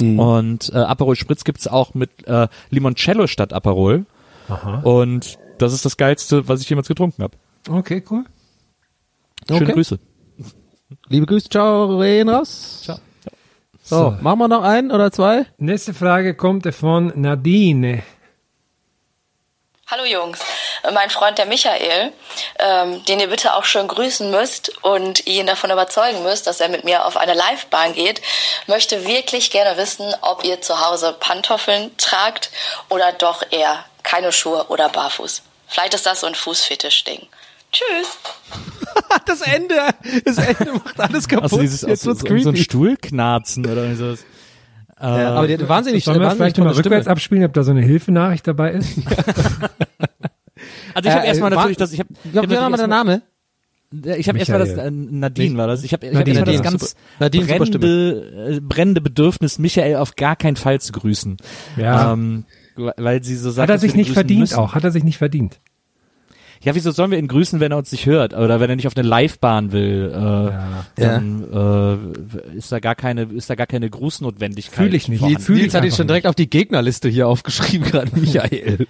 [0.00, 4.06] Und äh, Aperol Spritz gibt's auch mit äh, Limoncello statt Aperol.
[4.48, 4.80] Aha.
[4.80, 7.36] Und das ist das geilste, was ich jemals getrunken habe.
[7.68, 8.24] Okay, cool.
[9.48, 9.72] Schöne Okay.
[9.72, 9.98] Grüße.
[11.08, 12.80] Liebe Grüße, ciao, gehen raus.
[12.84, 12.98] Ciao.
[13.82, 14.16] So, So.
[14.22, 15.46] machen wir noch einen oder zwei?
[15.58, 18.02] Nächste Frage kommt von Nadine.
[19.92, 20.38] Hallo Jungs,
[20.94, 22.14] mein Freund der Michael,
[22.58, 26.70] ähm, den ihr bitte auch schön grüßen müsst und ihn davon überzeugen müsst, dass er
[26.70, 28.22] mit mir auf eine Livebahn geht,
[28.66, 32.50] möchte wirklich gerne wissen, ob ihr zu Hause Pantoffeln tragt
[32.88, 35.42] oder doch eher keine Schuhe oder barfuß.
[35.68, 37.28] Vielleicht ist das so ein Fußfetisch-Ding.
[37.70, 38.16] Tschüss.
[39.26, 39.88] Das Ende,
[40.24, 41.44] das Ende macht alles kaputt.
[41.44, 42.56] Also dieses Jetzt so, wird's so, so ein.
[42.56, 44.24] Stuhlknarzen oder sowas.
[45.02, 47.12] Äh, Ja, aber die hat wahnsinnig, Sollen wir wahnsinnig vielleicht nochmal tolle rückwärts Stimme.
[47.12, 48.98] abspielen, ob da so eine Hilfenachricht dabei ist?
[50.94, 52.76] also ich habe Äh, erstmal äh, natürlich das, ich habe Ich glaube, wer war mal
[52.76, 53.22] der Name?
[54.16, 55.84] Ich habe erstmal das äh, Nadine war das.
[55.84, 60.34] Ich habe ich hab Nadine, erstmal das ganz brennende, äh, brennende Bedürfnis, Michael auf gar
[60.36, 61.36] keinen Fall zu grüßen.
[61.76, 62.12] Ja.
[62.14, 62.44] Ähm,
[62.74, 64.54] weil sie so sagt, Hat er sich nicht verdient müssen.
[64.54, 64.74] auch?
[64.74, 65.60] Hat er sich nicht verdient?
[66.64, 68.34] Ja, wieso sollen wir ihn grüßen, wenn er uns nicht hört?
[68.34, 70.12] Oder wenn er nicht auf eine Livebahn will?
[70.14, 72.14] Äh, dann
[72.54, 74.74] äh, ist da gar keine, ist da gar keine Grußnotwendigkeit.
[74.74, 75.18] Fühl ich nicht.
[75.20, 75.40] vorhanden.
[75.42, 78.86] Fühl ich hat ihn schon direkt auf die Gegnerliste hier aufgeschrieben, gerade Michael.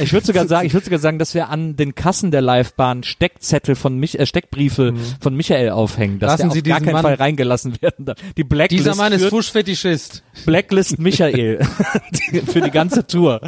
[0.00, 3.04] Ich würde sogar sagen, ich würde sogar sagen, dass wir an den Kassen der Livebahn
[3.04, 6.92] Steckzettel von mich, äh, Steckbriefe von Michael aufhängen, dass Lassen der Sie auf gar keinen
[6.94, 8.18] Mann- Fall reingelassen werden darf.
[8.36, 10.22] Die Blacklist Dieser Mann ist Fußfetischist.
[10.44, 11.60] Blacklist Michael
[12.46, 13.40] für die ganze Tour.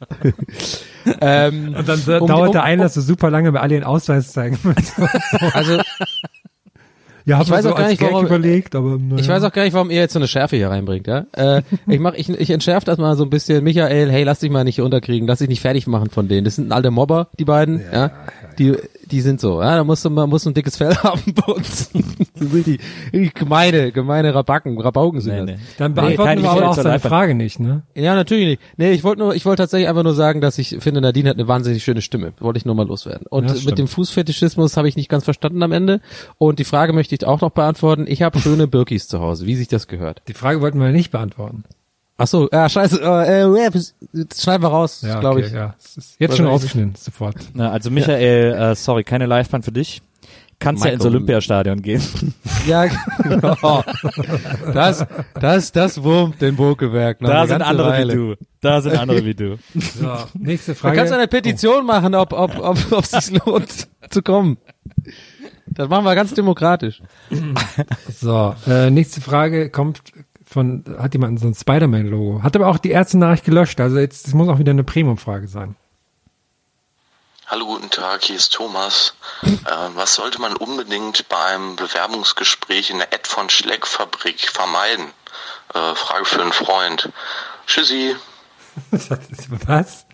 [1.20, 4.32] Ähm, Und dann um- dauert um- der Einlass so super lange, weil alle den Ausweis
[4.32, 5.08] zeigen müssen.
[5.54, 5.80] also
[7.24, 9.20] ja, Ich weiß so auch gar nicht, warum- überlegt, aber naja.
[9.20, 11.26] Ich weiß auch gar nicht, warum ihr jetzt so eine Schärfe hier reinbringt, ja?
[11.32, 13.64] Äh, ich mach, ich, ich entschärfe das mal so ein bisschen.
[13.64, 16.44] Michael, hey, lass dich mal nicht hier unterkriegen, lass dich nicht fertig machen von denen.
[16.44, 18.10] Das sind alte Mobber, die beiden, ja.
[18.58, 18.76] Die,
[19.08, 19.76] die sind so, ja.
[19.76, 21.90] Da musst du mal, musst du ein dickes Fell haben bei uns.
[22.38, 22.78] Das sind die,
[23.12, 25.60] die gemeine, gemeine Rabacken, Rabauken sind Nee, das.
[25.60, 25.66] nee.
[25.78, 27.08] Dann Nee, beantworten kein wir aber auch seine Livebahn.
[27.10, 27.82] Frage nicht, ne?
[27.94, 28.62] Ja, natürlich nicht.
[28.76, 31.36] Nee, ich wollte nur, ich wollte tatsächlich einfach nur sagen, dass ich finde, Nadine hat
[31.36, 32.32] eine wahnsinnig schöne Stimme.
[32.38, 33.26] Wollte ich nur mal loswerden.
[33.28, 36.00] Und Ja, mit dem Fußfetischismus habe ich nicht ganz verstanden am Ende.
[36.38, 38.04] Und die Frage möchte ich auch noch beantworten.
[38.08, 40.22] Ich habe schöne Birkis zu Hause, wie sich das gehört.
[40.28, 41.64] Die Frage wollten wir nicht beantworten.
[42.20, 43.70] Ach so, ja, scheiße, äh, äh,
[44.36, 45.52] schneiden wir raus, Ja, glaube okay, ich.
[45.52, 45.74] ja.
[46.18, 47.36] Jetzt schon rausgeschnitten, sofort.
[47.54, 50.02] Ja, also Michael, äh, sorry, keine Livebahn für dich.
[50.60, 51.16] Kannst ja ins Michael.
[51.16, 52.02] Olympiastadion gehen.
[52.66, 52.86] Ja,
[53.22, 53.84] genau.
[54.74, 55.06] Das,
[55.40, 57.20] das, das wurmt den Bokeberg.
[57.20, 58.12] noch Da sind andere Weile.
[58.12, 58.34] wie du.
[58.60, 59.56] Da sind andere wie du.
[59.76, 60.96] So, nächste Da Frage.
[60.96, 64.58] kannst du eine Petition machen, ob, ob, ob, ob es sich lohnt zu kommen.
[65.68, 67.00] Das machen wir ganz demokratisch.
[68.20, 70.02] So, äh, nächste Frage kommt
[70.48, 72.42] von, hat jemand so ein Spider-Man-Logo.
[72.42, 75.48] Hat aber auch die erste Nachricht gelöscht, also jetzt, das muss auch wieder eine Premium-Frage
[75.48, 75.76] sein.
[77.46, 79.14] Hallo, guten Tag, hier ist Thomas.
[79.42, 79.48] Äh,
[79.94, 85.06] was sollte man unbedingt bei einem Bewerbungsgespräch in der Ed von Schleck Fabrik vermeiden?
[85.74, 87.10] Äh, Frage für einen Freund.
[87.66, 88.16] Tschüssi.
[89.66, 90.06] Was?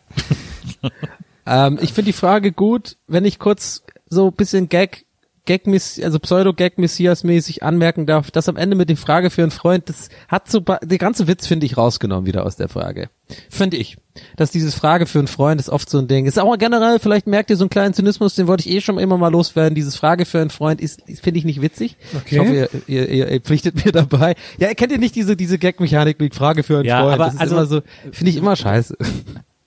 [1.47, 5.05] Ähm, ich finde die Frage gut, wenn ich kurz so ein bisschen Gag,
[5.47, 10.09] Gag also Pseudo-Gag-Messias-mäßig anmerken darf, dass am Ende mit der Frage für einen Freund, das
[10.27, 13.11] hat so, der ganze Witz finde ich rausgenommen wieder aus der Frage.
[13.51, 13.99] Finde ich.
[14.37, 16.25] Dass dieses Frage für einen Freund ist oft so ein Ding.
[16.25, 18.99] Ist auch generell, vielleicht merkt ihr so einen kleinen Zynismus, den wollte ich eh schon
[18.99, 19.75] immer mal loswerden.
[19.75, 21.97] Dieses Frage für einen Freund ist, ist finde ich nicht witzig.
[22.15, 22.35] Okay.
[22.37, 24.37] Ich hoffe, ihr, ihr, ihr, ihr pflichtet mir dabei.
[24.59, 27.15] Ja, kennt ihr nicht diese, diese Gag-Mechanik mit Frage für einen Ja, Freund?
[27.15, 27.83] aber das ist also- immer so,
[28.13, 28.97] finde ich immer scheiße.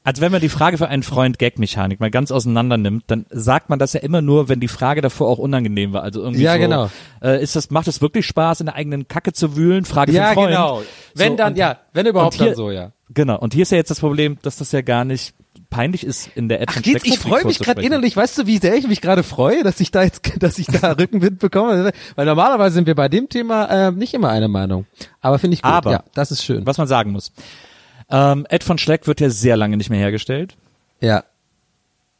[0.07, 3.69] Also wenn man die Frage für einen Freund Gag-Mechanik mal ganz auseinander nimmt, dann sagt
[3.69, 6.01] man das ja immer nur, wenn die Frage davor auch unangenehm war.
[6.01, 6.89] Also irgendwie Ja, so, genau.
[7.21, 9.83] Äh, ist das, macht es wirklich Spaß, in der eigenen Kacke zu wühlen?
[9.83, 10.49] Frage für Ja, einen Freund.
[10.51, 10.81] genau.
[11.13, 12.93] Wenn dann, und- ja, wenn überhaupt hier, dann so, ja.
[13.09, 13.37] Genau.
[13.37, 15.35] Und hier ist ja jetzt das Problem, dass das ja gar nicht
[15.69, 18.59] peinlich ist, in der Ed Ach, geht's, ich freue mich gerade innerlich, weißt du, wie
[18.59, 22.25] sehr ich mich gerade freue, dass ich da jetzt, dass ich da Rückenwind bekomme, weil
[22.25, 24.85] normalerweise sind wir bei dem Thema äh, nicht immer einer Meinung.
[25.19, 26.65] Aber finde ich gut, Aber, ja, das ist schön.
[26.65, 27.33] was man sagen muss.
[28.09, 30.55] Ähm, Ed von Schleck wird ja sehr lange nicht mehr hergestellt.
[31.01, 31.23] Ja.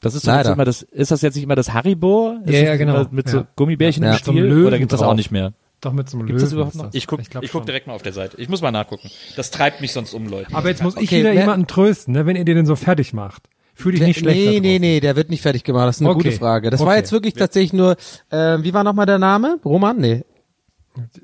[0.02, 0.54] Das ist, Leider.
[0.54, 2.38] immer das, ist das jetzt nicht immer das Haribo?
[2.46, 3.06] Ist Ja, das ja, genau.
[3.12, 3.48] Mit so Ja.
[3.56, 4.12] Gummibärchen Ja.
[4.12, 4.66] im Stiel?
[4.66, 5.54] Oder gibt das auch nicht mehr?
[5.82, 6.86] Doch mit so einem Gibt's das Löwen überhaupt ist noch?
[6.88, 6.96] das.
[6.96, 7.66] Ich guck, Ich ich, guck schon.
[7.66, 8.40] direkt mal auf der Seite.
[8.40, 9.10] Ich muss mal nachgucken.
[9.36, 10.54] Das treibt mich sonst um, Leute.
[10.56, 13.14] Aber jetzt muss ich Okay, wieder wer- jemanden trösten, ne, wenn ihr den so fertig
[13.14, 13.44] macht.
[13.74, 14.38] Fühl dich nicht schlecht.
[14.40, 15.88] nee, nee, nee, der wird nicht fertig gemacht.
[15.88, 16.24] Das ist eine Okay.
[16.24, 16.70] gute Frage.
[16.72, 16.98] Das war Okay.
[16.98, 17.96] jetzt wirklich tatsächlich nur,
[18.32, 19.60] äh, wie war nochmal der Name?
[19.64, 19.98] Roman?
[19.98, 20.24] Nee.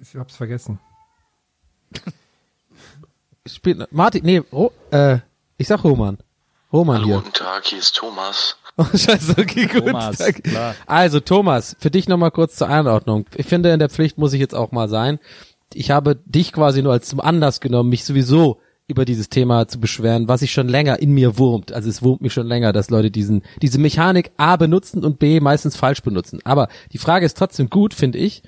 [0.02, 0.80] Ich hab's vergessen.
[3.46, 5.18] Spielt, Martin, nee, Ro, äh,
[5.58, 6.18] ich sag Roman.
[6.72, 7.16] Roman Hallo, hier.
[7.18, 8.58] guten Tag, hier ist Thomas.
[8.76, 9.86] Oh, scheiße, okay, gut.
[9.86, 10.74] Thomas, klar.
[10.88, 13.28] Also, Thomas, für dich nochmal kurz zur Einordnung.
[13.36, 15.20] Ich finde, in der Pflicht muss ich jetzt auch mal sein.
[15.76, 19.80] Ich habe dich quasi nur als zum Anlass genommen, mich sowieso über dieses Thema zu
[19.80, 21.72] beschweren, was sich schon länger in mir wurmt.
[21.72, 25.40] Also es wurmt mich schon länger, dass Leute diesen, diese Mechanik A benutzen und B
[25.40, 26.40] meistens falsch benutzen.
[26.44, 28.42] Aber die Frage ist trotzdem gut, finde ich,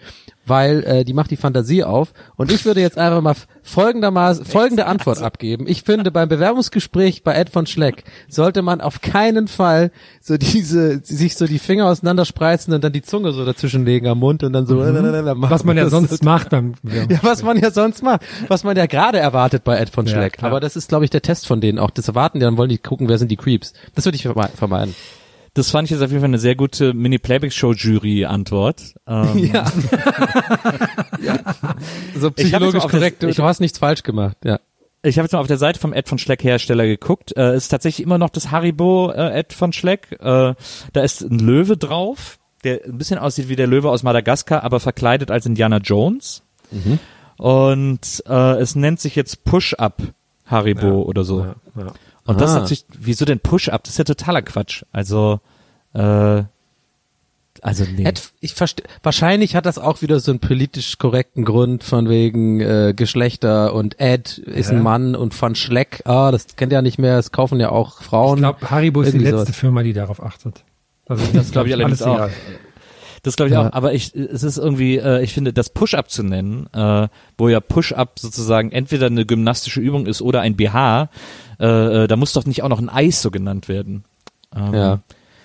[0.45, 2.13] weil äh, die macht die Fantasie auf.
[2.35, 5.65] Und ich würde jetzt einfach mal folgendermaßen folgende Antwort abgeben.
[5.67, 9.91] Ich finde, beim Bewerbungsgespräch bei Ed von Schleck sollte man auf keinen Fall
[10.21, 14.19] so diese, sich so die Finger auseinanderspreizen und dann die Zunge so dazwischen legen am
[14.19, 15.49] Mund und dann so machen.
[15.51, 18.85] Was man ja sonst macht beim ja, was man ja sonst macht, was man ja
[18.85, 20.33] gerade erwartet bei Ed von Ja, Schleck.
[20.33, 20.51] klar.
[20.51, 21.89] Aber das ist, glaube ich, der Test von denen auch.
[21.89, 23.73] Das erwarten die, dann wollen die gucken, wer sind die Creeps.
[23.95, 24.93] Das würde ich verme- vermeiden.
[25.55, 28.93] Das fand ich jetzt auf jeden Fall eine sehr gute Mini-Playback-Show-Jury-Antwort.
[29.07, 29.37] Ähm,
[31.21, 31.39] Ja.
[32.15, 33.23] So hab jetzt psychologisch das- korrekt.
[33.23, 34.37] Du, ich- du hast nichts falsch gemacht.
[34.43, 34.59] Ja.
[35.01, 37.35] Ich habe jetzt mal auf der Seite vom Ed von Schleck Hersteller geguckt.
[37.37, 40.11] Äh, ist tatsächlich immer noch das Haribo äh, Ed von Schleck.
[40.19, 40.55] Äh,
[40.93, 44.79] da ist ein Löwe drauf, der ein bisschen aussieht wie der Löwe aus Madagaskar, aber
[44.79, 46.41] verkleidet als Indiana Jones.
[46.71, 46.99] Mhm.
[47.37, 50.01] Und äh, es nennt sich jetzt Push-Up
[50.47, 51.41] Haribo oder so.
[51.41, 51.87] Ja, ja.
[52.25, 52.59] Und das ist Ah.
[52.61, 53.83] natürlich, wieso denn Push-Up?
[53.83, 54.83] Das ist ja totaler Quatsch.
[54.91, 55.39] Also,
[55.93, 56.43] äh,
[57.61, 58.03] also nee.
[58.03, 58.85] Ed, ich verstehe.
[59.01, 63.99] Wahrscheinlich hat das auch wieder so einen politisch korrekten Grund von wegen äh, Geschlechter und
[63.99, 64.77] Ed ist Ja.
[64.77, 66.01] ein Mann und von Schleck.
[66.05, 67.17] Ah, das kennt ja nicht mehr.
[67.17, 68.37] Es kaufen ja auch Frauen.
[68.37, 69.55] Ich glaube, Haribo ist die letzte sowas.
[69.55, 70.63] Firma, die darauf achtet.
[71.07, 72.25] Also Das glaube ich allerdings alles auch.
[72.27, 72.31] egal.
[73.25, 73.67] Das glaube ich Ja.
[73.67, 73.73] auch.
[73.73, 77.07] Aber ich, es ist irgendwie, äh, ich finde, das Push-Up zu nennen, äh,
[77.37, 81.09] wo ja Push-Up sozusagen entweder eine gymnastische Übung ist oder ein BH,
[81.59, 81.65] äh,
[82.03, 84.03] äh, da muss doch nicht auch noch ein Eis so genannt werden.
[84.55, 84.99] Ähm, Ja.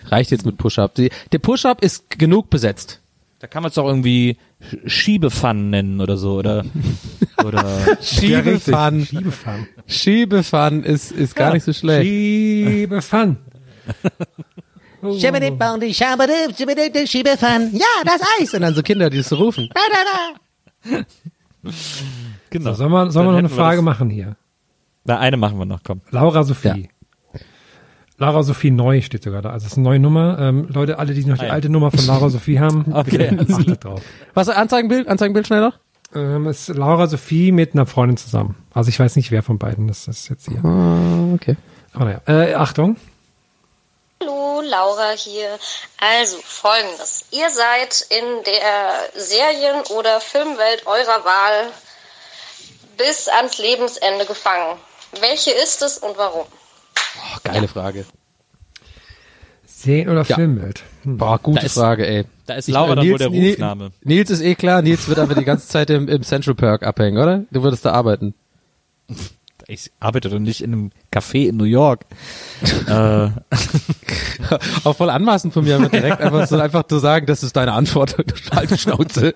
[0.06, 0.94] Reicht jetzt mit Push-Up.
[0.94, 3.00] Der Push-Up ist genug besetzt.
[3.38, 6.64] Da kann man es doch irgendwie Sch- Schiebefun nennen oder so, oder,
[7.44, 7.64] oder,
[8.02, 9.06] Schiebefun.
[9.06, 9.66] Schiebefun.
[9.86, 12.06] Schiebefun ist, ist gar nicht so schlecht.
[12.06, 13.38] Schiebefun.
[17.72, 18.52] Ja, das Eis.
[18.54, 19.68] Und dann so Kinder, die das so rufen.
[22.50, 22.72] genau.
[22.72, 24.36] So, sollen wir, sollen wir noch eine Frage machen hier?
[25.04, 26.00] Na, eine machen wir noch, komm.
[26.10, 26.88] Laura Sophie.
[28.18, 29.50] Laura Sophie neu steht sogar da.
[29.50, 30.38] Also es ist eine neue Nummer.
[30.38, 31.52] Ähm, Leute, alle, die noch die Ah, ja.
[31.54, 33.30] alte Nummer von Laura Sophie haben, Okay.
[33.34, 34.02] bitte achtet drauf.
[34.34, 35.08] Was, Anzeigenbild?
[35.08, 35.78] Anzeigenbild schnell noch?
[36.14, 38.56] Ähm, es ist Laura Sophie mit einer Freundin zusammen.
[38.74, 40.62] Also ich weiß nicht, wer von beiden das ist jetzt hier.
[40.64, 41.56] Ah, okay.
[41.94, 42.96] Aber naja, äh, Achtung.
[44.22, 45.58] Hallo, Laura hier.
[45.98, 47.24] Also folgendes.
[47.30, 51.68] Ihr seid in der Serien- oder Filmwelt eurer Wahl
[52.98, 54.78] bis ans Lebensende gefangen.
[55.20, 56.44] Welche ist es und warum?
[56.44, 58.04] Oh, geile Frage.
[59.66, 60.36] Serien- oder Ja.
[60.36, 60.82] Filmwelt.
[61.04, 61.16] Hm.
[61.16, 62.24] Boah, gute ist- Frage, ey.
[62.46, 63.92] Da ist Ich- Laura äh, dann wohl Nils- der Nils- Rufname.
[64.02, 64.82] Nils ist eh klar.
[64.82, 67.44] Nils wird aber die ganze Zeit im, im Central Park abhängen, oder?
[67.50, 68.34] Du würdest da arbeiten.
[69.70, 72.04] Ich arbeite doch nicht in einem Café in New York.
[72.88, 72.90] äh,
[74.84, 77.72] Auch voll anmaßend von mir, aber direkt einfach so einfach zu sagen, das ist deine
[77.72, 78.16] Antwort.
[78.52, 79.32] Halt die Schnauze.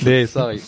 [0.00, 0.60] nee, sorry.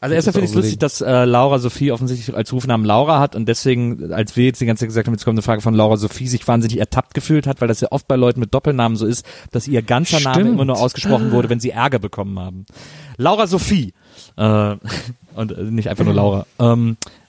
[0.00, 3.34] Also erstmal finde ich es lustig, dass äh, Laura Sophie offensichtlich als Rufnamen Laura hat
[3.34, 5.72] und deswegen, als wir jetzt die ganze Zeit gesagt haben, jetzt kommt eine Frage von
[5.72, 8.96] Laura Sophie, sich wahnsinnig ertappt gefühlt hat, weil das ja oft bei Leuten mit Doppelnamen
[8.96, 10.50] so ist, dass ihr ganzer Name Stimmt.
[10.52, 12.66] immer nur ausgesprochen wurde, wenn sie Ärger bekommen haben.
[13.16, 13.94] Laura Sophie.
[14.36, 14.76] Äh,
[15.34, 16.46] und äh, nicht einfach nur Laura.
[16.58, 17.25] Ähm, äh,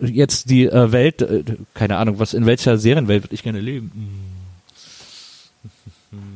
[0.00, 1.44] jetzt die äh, Welt, äh,
[1.74, 3.90] keine Ahnung, was in welcher Serienwelt würde ich gerne leben?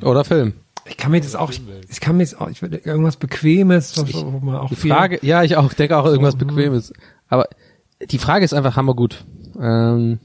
[0.02, 0.54] Oder Film.
[0.86, 1.60] Ich kann mir das auch, ich,
[1.90, 4.90] ich kann mir das auch, ich würde irgendwas Bequemes, was, wo man auch Die viel-
[4.90, 6.46] Frage, ja, ich auch, denke auch irgendwas So, hm.
[6.48, 6.92] Bequemes.
[7.28, 7.48] Aber
[8.10, 9.24] die Frage ist einfach hammergut.
[9.60, 10.18] Ähm,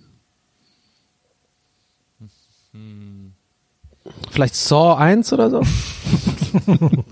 [4.32, 5.62] vielleicht Saw 1 oder so?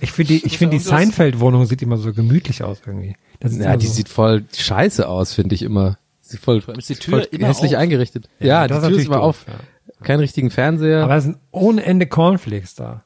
[0.00, 3.16] Ich finde die, ich finde die Seinfeld-Wohnung sieht immer so gemütlich aus irgendwie.
[3.42, 5.98] Ja, die so, sieht voll scheiße aus, finde ich immer.
[6.20, 7.82] Sieht voll, ist die Tür voll immer hässlich auf.
[7.82, 8.28] eingerichtet.
[8.38, 9.46] Ja, Ja, das die Tür ist immer doof, auf.
[9.48, 10.04] ja.
[10.04, 11.02] Keinen richtigen Fernseher.
[11.04, 13.02] aber es sind ohne Ende Cornflakes da.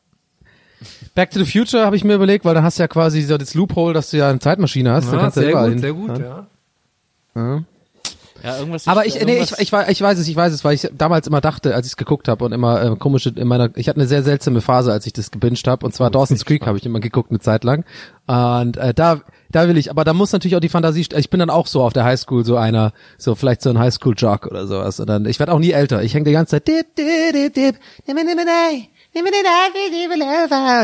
[1.14, 3.38] Back to the Future habe ich mir überlegt, weil da hast du ja quasi so
[3.38, 5.10] das Loophole, dass du ja eine Zeitmaschine hast.
[5.10, 6.46] Ja, kannst du sehr gut, hin- sehr gut, ja.
[7.34, 7.64] Ja.
[8.44, 8.86] Ja, irgendwas.
[8.86, 11.40] Aber ich, nee, ich, ich, ich weiß es, ich weiß es, weil ich damals immer
[11.40, 14.06] dachte, als ich es geguckt habe und immer äh, komische in meiner, ich hatte eine
[14.06, 17.00] sehr seltsame Phase, als ich das gebinged habe, und zwar Dawson's Creek habe ich immer
[17.00, 17.84] geguckt eine Zeit lang.
[18.26, 21.40] Und äh, da, da will ich, aber da muss natürlich auch die Fantasie, ich bin
[21.40, 25.00] dann auch so auf der Highschool so einer, so vielleicht so ein Highschool-Jock oder sowas.
[25.00, 26.02] Und dann, ich werde auch nie älter.
[26.02, 26.68] Ich hänge die ganze Zeit.
[26.68, 27.76] Dip, dip, dip, dip,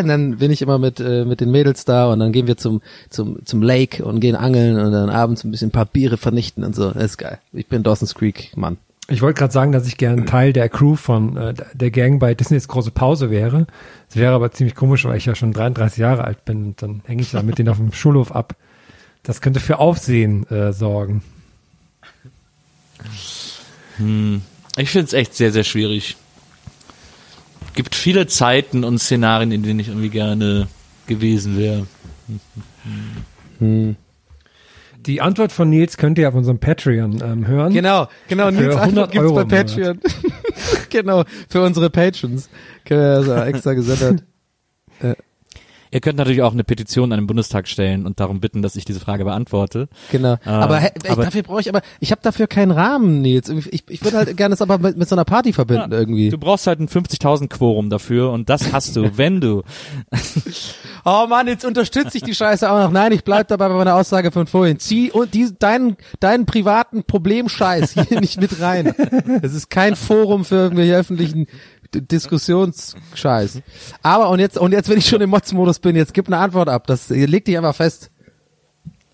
[0.01, 2.57] Und dann bin ich immer mit äh, mit den Mädels da und dann gehen wir
[2.57, 6.16] zum zum zum Lake und gehen angeln und dann abends ein bisschen ein paar Biere
[6.16, 6.91] vernichten und so.
[6.93, 7.39] Das ist geil.
[7.53, 8.78] Ich bin Dawson's Creek Mann.
[9.09, 12.35] Ich wollte gerade sagen, dass ich gern Teil der Crew von äh, der Gang bei
[12.35, 13.66] Disneys große Pause wäre.
[14.09, 17.03] Es wäre aber ziemlich komisch, weil ich ja schon 33 Jahre alt bin und dann
[17.07, 18.55] hänge ich da mit denen auf dem Schulhof ab.
[19.24, 21.22] Das könnte für Aufsehen äh, sorgen.
[23.97, 24.43] Hm.
[24.76, 26.16] Ich finde es echt sehr, sehr schwierig.
[27.75, 30.68] Gibt viele Zeiten und Szenarien, in denen ich irgendwie gerne
[31.07, 31.87] gewesen wäre.
[33.59, 33.97] Hm.
[35.07, 37.73] Die Antwort von Nils könnt ihr auf unserem Patreon ähm, hören.
[37.73, 38.47] Genau, genau.
[38.47, 39.45] Für Nils 100 Antwort gibt's Euro bei.
[39.45, 40.01] Patreon.
[40.91, 42.51] genau, für unsere Patrons.
[42.85, 44.25] Können wir also extra gesondert.
[45.03, 45.14] Äh,
[45.93, 48.84] Ihr könnt natürlich auch eine Petition an den Bundestag stellen und darum bitten, dass ich
[48.84, 49.88] diese Frage beantworte.
[50.12, 50.34] Genau.
[50.45, 53.49] Äh, aber, ich, aber dafür brauche ich aber, ich habe dafür keinen Rahmen, Nils.
[53.49, 56.28] Ich, ich würde halt gerne das aber mit, mit so einer Party verbinden irgendwie.
[56.28, 59.62] du brauchst halt ein 50.000 Quorum dafür und das hast du, wenn du.
[61.05, 62.93] Oh Mann, jetzt unterstütze ich die Scheiße auch noch.
[62.93, 64.78] Nein, ich bleib dabei bei meiner Aussage von vorhin.
[64.78, 68.95] Zieh und die, deinen, deinen privaten Problemscheiß hier nicht mit rein.
[69.43, 71.47] Es ist kein Forum für irgendwelche öffentlichen
[71.95, 73.62] Diskussionsscheiß.
[74.03, 76.68] Aber und jetzt, und jetzt, wenn ich schon im Mods-Modus bin, jetzt gib eine Antwort
[76.68, 76.86] ab.
[76.86, 78.11] Das leg dich einfach fest.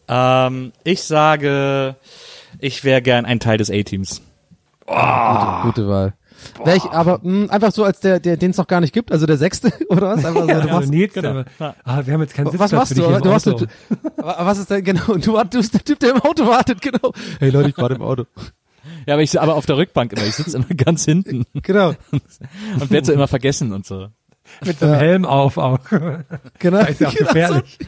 [0.09, 1.97] Ähm, ich sage,
[2.61, 4.23] ich wäre gern ein Teil des A-Teams.
[4.87, 6.15] Gute, gute Wahl.
[6.65, 9.27] Welch, aber mh, einfach so als der, der den es noch gar nicht gibt, also
[9.27, 10.25] der sechste oder was?
[10.25, 11.43] Einfach so, Ja, du also machst, Nils, genau.
[11.59, 13.21] der, ah, wir haben jetzt keinen was Sitzplatz machst für du?
[13.21, 13.65] Du hast, Auto.
[13.65, 13.67] du,
[14.19, 15.15] was ist denn genau?
[15.15, 17.13] Du, du bist der Typ, der im Auto wartet, genau.
[17.41, 18.27] Hey Leute, ich warte im Auto.
[19.07, 20.27] Ja, aber ich aber auf der Rückbank immer.
[20.27, 21.45] Ich sitze immer ganz hinten.
[21.63, 21.95] Genau.
[22.81, 24.09] Und werde so immer vergessen und so.
[24.65, 25.79] Mit so einem Helm auf auch.
[26.59, 26.79] Genau.
[26.79, 27.79] Das ist ja auch Genau gefährlich.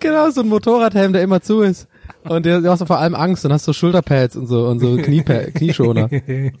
[0.00, 1.88] Genau, so ein Motorradhelm, der immer zu ist.
[2.24, 4.80] Und der, du hast du vor allem Angst und hast so Schulterpads und so und
[4.80, 6.08] so Kniepad, Knieschoner.
[6.08, 6.52] Finde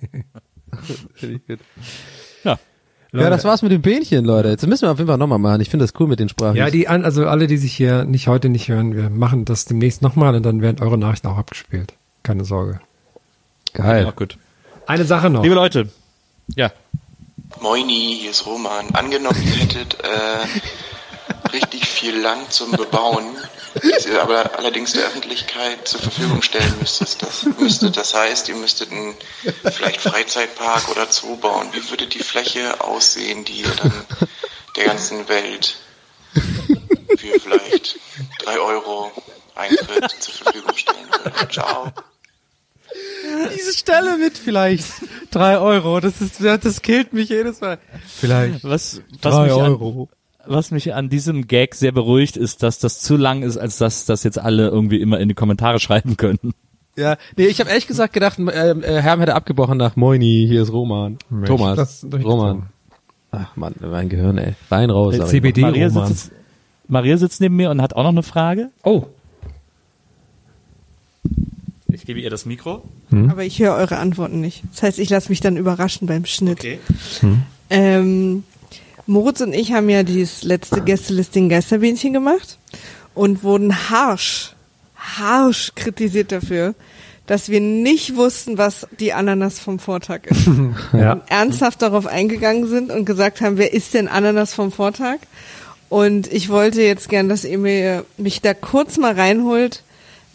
[1.20, 1.58] ich gut.
[2.44, 2.58] Ja.
[3.12, 4.48] Ja, das war's mit dem Bähnchen, Leute.
[4.48, 5.60] Jetzt müssen wir auf jeden Fall nochmal machen.
[5.60, 6.56] Ich finde das cool mit den Sprachen.
[6.56, 9.64] Ja, die an, also alle, die sich hier nicht heute nicht hören, wir machen das
[9.64, 11.94] demnächst nochmal und dann werden eure Nachrichten auch abgespielt.
[12.22, 12.80] Keine Sorge.
[13.74, 14.04] Geil.
[14.04, 14.36] Ja, gut.
[14.86, 15.42] Eine Sache noch.
[15.42, 15.88] Liebe Leute.
[16.54, 16.70] Ja.
[17.60, 18.94] Moini, hier ist Roman.
[18.94, 23.24] Angenommen, ihr hättet äh, richtig viel Land zum Bebauen,
[23.74, 27.22] das ihr aber allerdings der Öffentlichkeit zur Verfügung stellen müsstet.
[27.22, 27.96] Das, müsstet.
[27.96, 29.14] das heißt, ihr müsstet einen
[29.64, 31.68] vielleicht Freizeitpark oder Zoo bauen.
[31.72, 33.92] Wie würde die Fläche aussehen, die ihr dann
[34.76, 35.76] der ganzen Welt
[36.32, 37.98] für vielleicht
[38.40, 39.12] drei Euro
[39.54, 41.52] Eintritt zur Verfügung stellen würdet?
[41.52, 41.92] Ciao.
[43.56, 44.86] Diese Stelle mit vielleicht
[45.30, 46.00] drei Euro.
[46.00, 47.78] Das ist, das killt mich jedes Mal.
[48.06, 48.64] Vielleicht.
[48.64, 50.08] Was, was Drei mich Euro.
[50.44, 53.78] An, was mich an diesem Gag sehr beruhigt, ist, dass das zu lang ist, als
[53.78, 56.52] dass das jetzt alle irgendwie immer in die Kommentare schreiben können.
[56.96, 60.62] Ja, nee, ich habe ehrlich gesagt gedacht, äh, äh, Herm hätte abgebrochen nach Moini, hier
[60.62, 61.16] ist Roman.
[61.30, 61.76] Mensch, Thomas.
[61.76, 62.68] das Roman.
[63.30, 64.54] Ach Mann, mein Gehirn, ey.
[64.70, 65.16] Rein raus.
[65.16, 65.70] sag ich CBD mal.
[65.70, 66.08] Maria Roman.
[66.08, 66.32] sitzt,
[66.86, 68.70] Maria sitzt neben mir und hat auch noch eine Frage.
[68.84, 69.06] Oh.
[71.94, 72.82] Ich gebe ihr das Mikro.
[73.10, 74.62] Aber ich höre eure Antworten nicht.
[74.72, 76.60] Das heißt, ich lasse mich dann überraschen beim Schnitt.
[76.60, 76.78] Okay.
[77.70, 78.44] Ähm,
[79.06, 82.58] Moritz und ich haben ja dieses letzte Gästelisting Geisterbähnchen gemacht
[83.14, 84.54] und wurden harsch,
[84.96, 86.74] harsch kritisiert dafür,
[87.26, 90.48] dass wir nicht wussten, was die Ananas vom Vortag ist.
[90.92, 91.14] Ja.
[91.14, 95.18] Und ernsthaft darauf eingegangen sind und gesagt haben, wer ist denn Ananas vom Vortag?
[95.88, 99.82] Und ich wollte jetzt gern, dass ihr mir, mich da kurz mal reinholt,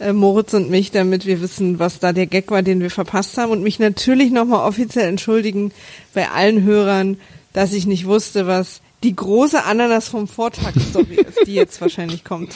[0.00, 3.36] äh, Moritz und mich, damit wir wissen, was da der Gag war, den wir verpasst
[3.38, 5.72] haben und mich natürlich nochmal offiziell entschuldigen
[6.14, 7.16] bei allen Hörern,
[7.52, 12.54] dass ich nicht wusste, was die große Ananas vom Vortag-Story ist, die jetzt wahrscheinlich kommt.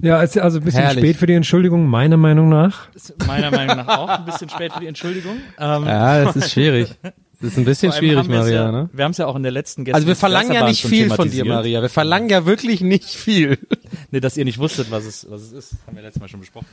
[0.00, 1.02] Ja, ist also ein bisschen Herrlich.
[1.02, 2.88] spät für die Entschuldigung, meiner Meinung nach.
[2.94, 5.36] Ist meiner Meinung nach auch ein bisschen spät für die Entschuldigung.
[5.58, 6.88] Ähm, Ja, das ist schwierig.
[7.40, 8.90] Das ist ein bisschen schwierig, Maria, ja, ne?
[8.92, 11.10] Wir haben es ja auch in der letzten Gäste Also wir verlangen ja nicht viel
[11.10, 11.82] von dir, Maria.
[11.82, 13.58] Wir verlangen ja wirklich nicht viel.
[14.10, 15.72] Nee, dass ihr nicht wusstet, was es, was es ist.
[15.86, 16.66] Haben wir letztes Mal schon besprochen.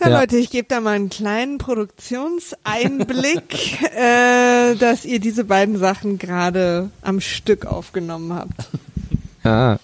[0.00, 0.20] Ja, Ja.
[0.20, 6.90] Leute, ich gebe da mal einen kleinen Produktionseinblick, äh, dass ihr diese beiden Sachen gerade
[7.02, 8.68] am Stück aufgenommen habt.
[9.44, 9.78] Ah.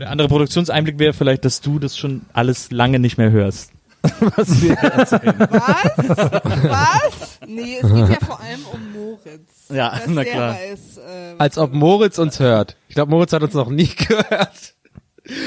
[0.00, 3.71] Der andere Produktionseinblick wäre vielleicht, dass du das schon alles lange nicht mehr hörst.
[4.36, 5.34] was wir erzählen.
[5.38, 6.18] Was?
[6.64, 7.38] Was?
[7.46, 9.68] Nee, es geht ja vor allem um Moritz.
[9.68, 10.54] Ja, dass na der klar.
[10.54, 12.76] Weiß, äh, Als ob Moritz uns hört.
[12.88, 14.74] Ich glaube, Moritz hat uns noch nie gehört.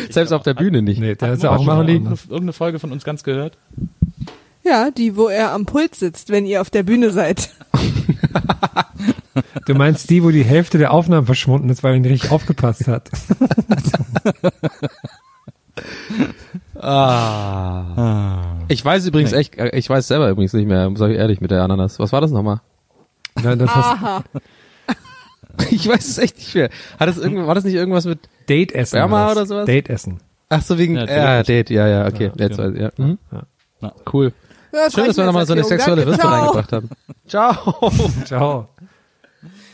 [0.10, 1.00] Selbst auf der Bühne nicht.
[1.00, 3.58] Nee, der Hat ja auch irgendeine, irgendeine Folge von uns ganz gehört?
[4.64, 7.50] Ja, die, wo er am Pult sitzt, wenn ihr auf der Bühne seid.
[9.66, 12.88] Du meinst die, wo die Hälfte der Aufnahmen verschwunden ist, weil er nicht richtig aufgepasst
[12.88, 13.10] hat.
[16.86, 18.58] Ah.
[18.68, 21.52] Ich weiß übrigens echt, äh, ich weiß selber übrigens nicht mehr, sag ich ehrlich, mit
[21.52, 22.00] der Ananas.
[22.00, 22.62] Was war das nochmal?
[23.42, 24.24] Nein, das Aha.
[25.72, 26.70] Ich weiß es echt nicht mehr.
[27.00, 28.20] Hat es irgendwas, war das nicht irgendwas mit
[28.50, 28.98] Date essen.
[28.98, 29.32] Das.
[29.32, 29.66] oder sowas?
[29.66, 30.20] Date essen.
[30.50, 31.70] Ach so, wegen, Ja, ja, Date.
[31.70, 32.32] Ja, ja, okay.
[32.36, 32.70] Ja, Jetzt ja.
[32.70, 32.90] ja.
[32.98, 33.18] Mhm.
[33.82, 33.94] Ja.
[34.12, 34.34] Cool.
[34.74, 36.90] Ja, Schön, dass wir nochmal so eine sexuelle Würze reingebracht haben.
[37.28, 37.92] Ciao.
[38.26, 38.68] Ciao.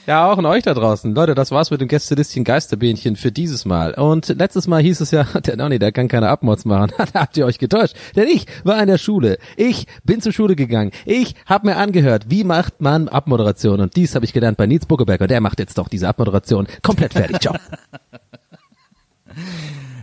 [0.08, 1.14] Ja, auch an euch da draußen.
[1.14, 3.93] Leute, das war's mit dem Gästelistchen Geisterbähnchen für dieses Mal.
[3.93, 6.91] Und letztes Mal hieß es ja, der Nonny, der kann keine Abmods machen.
[7.14, 7.95] da habt ihr euch getäuscht.
[8.16, 9.38] Denn ich war in der Schule.
[9.58, 10.91] Ich bin zur Schule gegangen.
[11.06, 13.80] Ich habe mir angehört, wie macht man Abmoderation.
[13.80, 15.22] Und dies habe ich gelernt bei Nils Buckeberg.
[15.22, 17.39] Und der macht jetzt doch diese Abmoderation komplett fertig.
[17.39, 17.56] Ciao.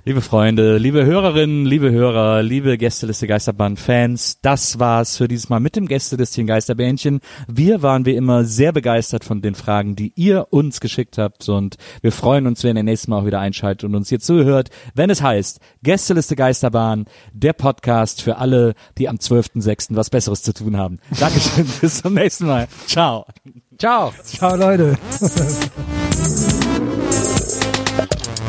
[0.09, 5.77] Liebe Freunde, liebe Hörerinnen, liebe Hörer, liebe Gästeliste Geisterbahn-Fans, das war's für dieses Mal mit
[5.77, 7.21] dem Gästelistchen Geisterbähnchen.
[7.47, 11.77] Wir waren wie immer sehr begeistert von den Fragen, die ihr uns geschickt habt und
[12.01, 15.11] wir freuen uns, wenn ihr nächstes Mal auch wieder einschaltet und uns hier zuhört, wenn
[15.11, 17.05] es heißt Gästeliste Geisterbahn,
[17.35, 19.89] der Podcast für alle, die am 12.06.
[19.91, 21.01] was Besseres zu tun haben.
[21.21, 22.67] Dankeschön, bis zum nächsten Mal.
[22.87, 23.27] Ciao.
[23.77, 24.15] Ciao.
[24.25, 24.97] Ciao, Leute.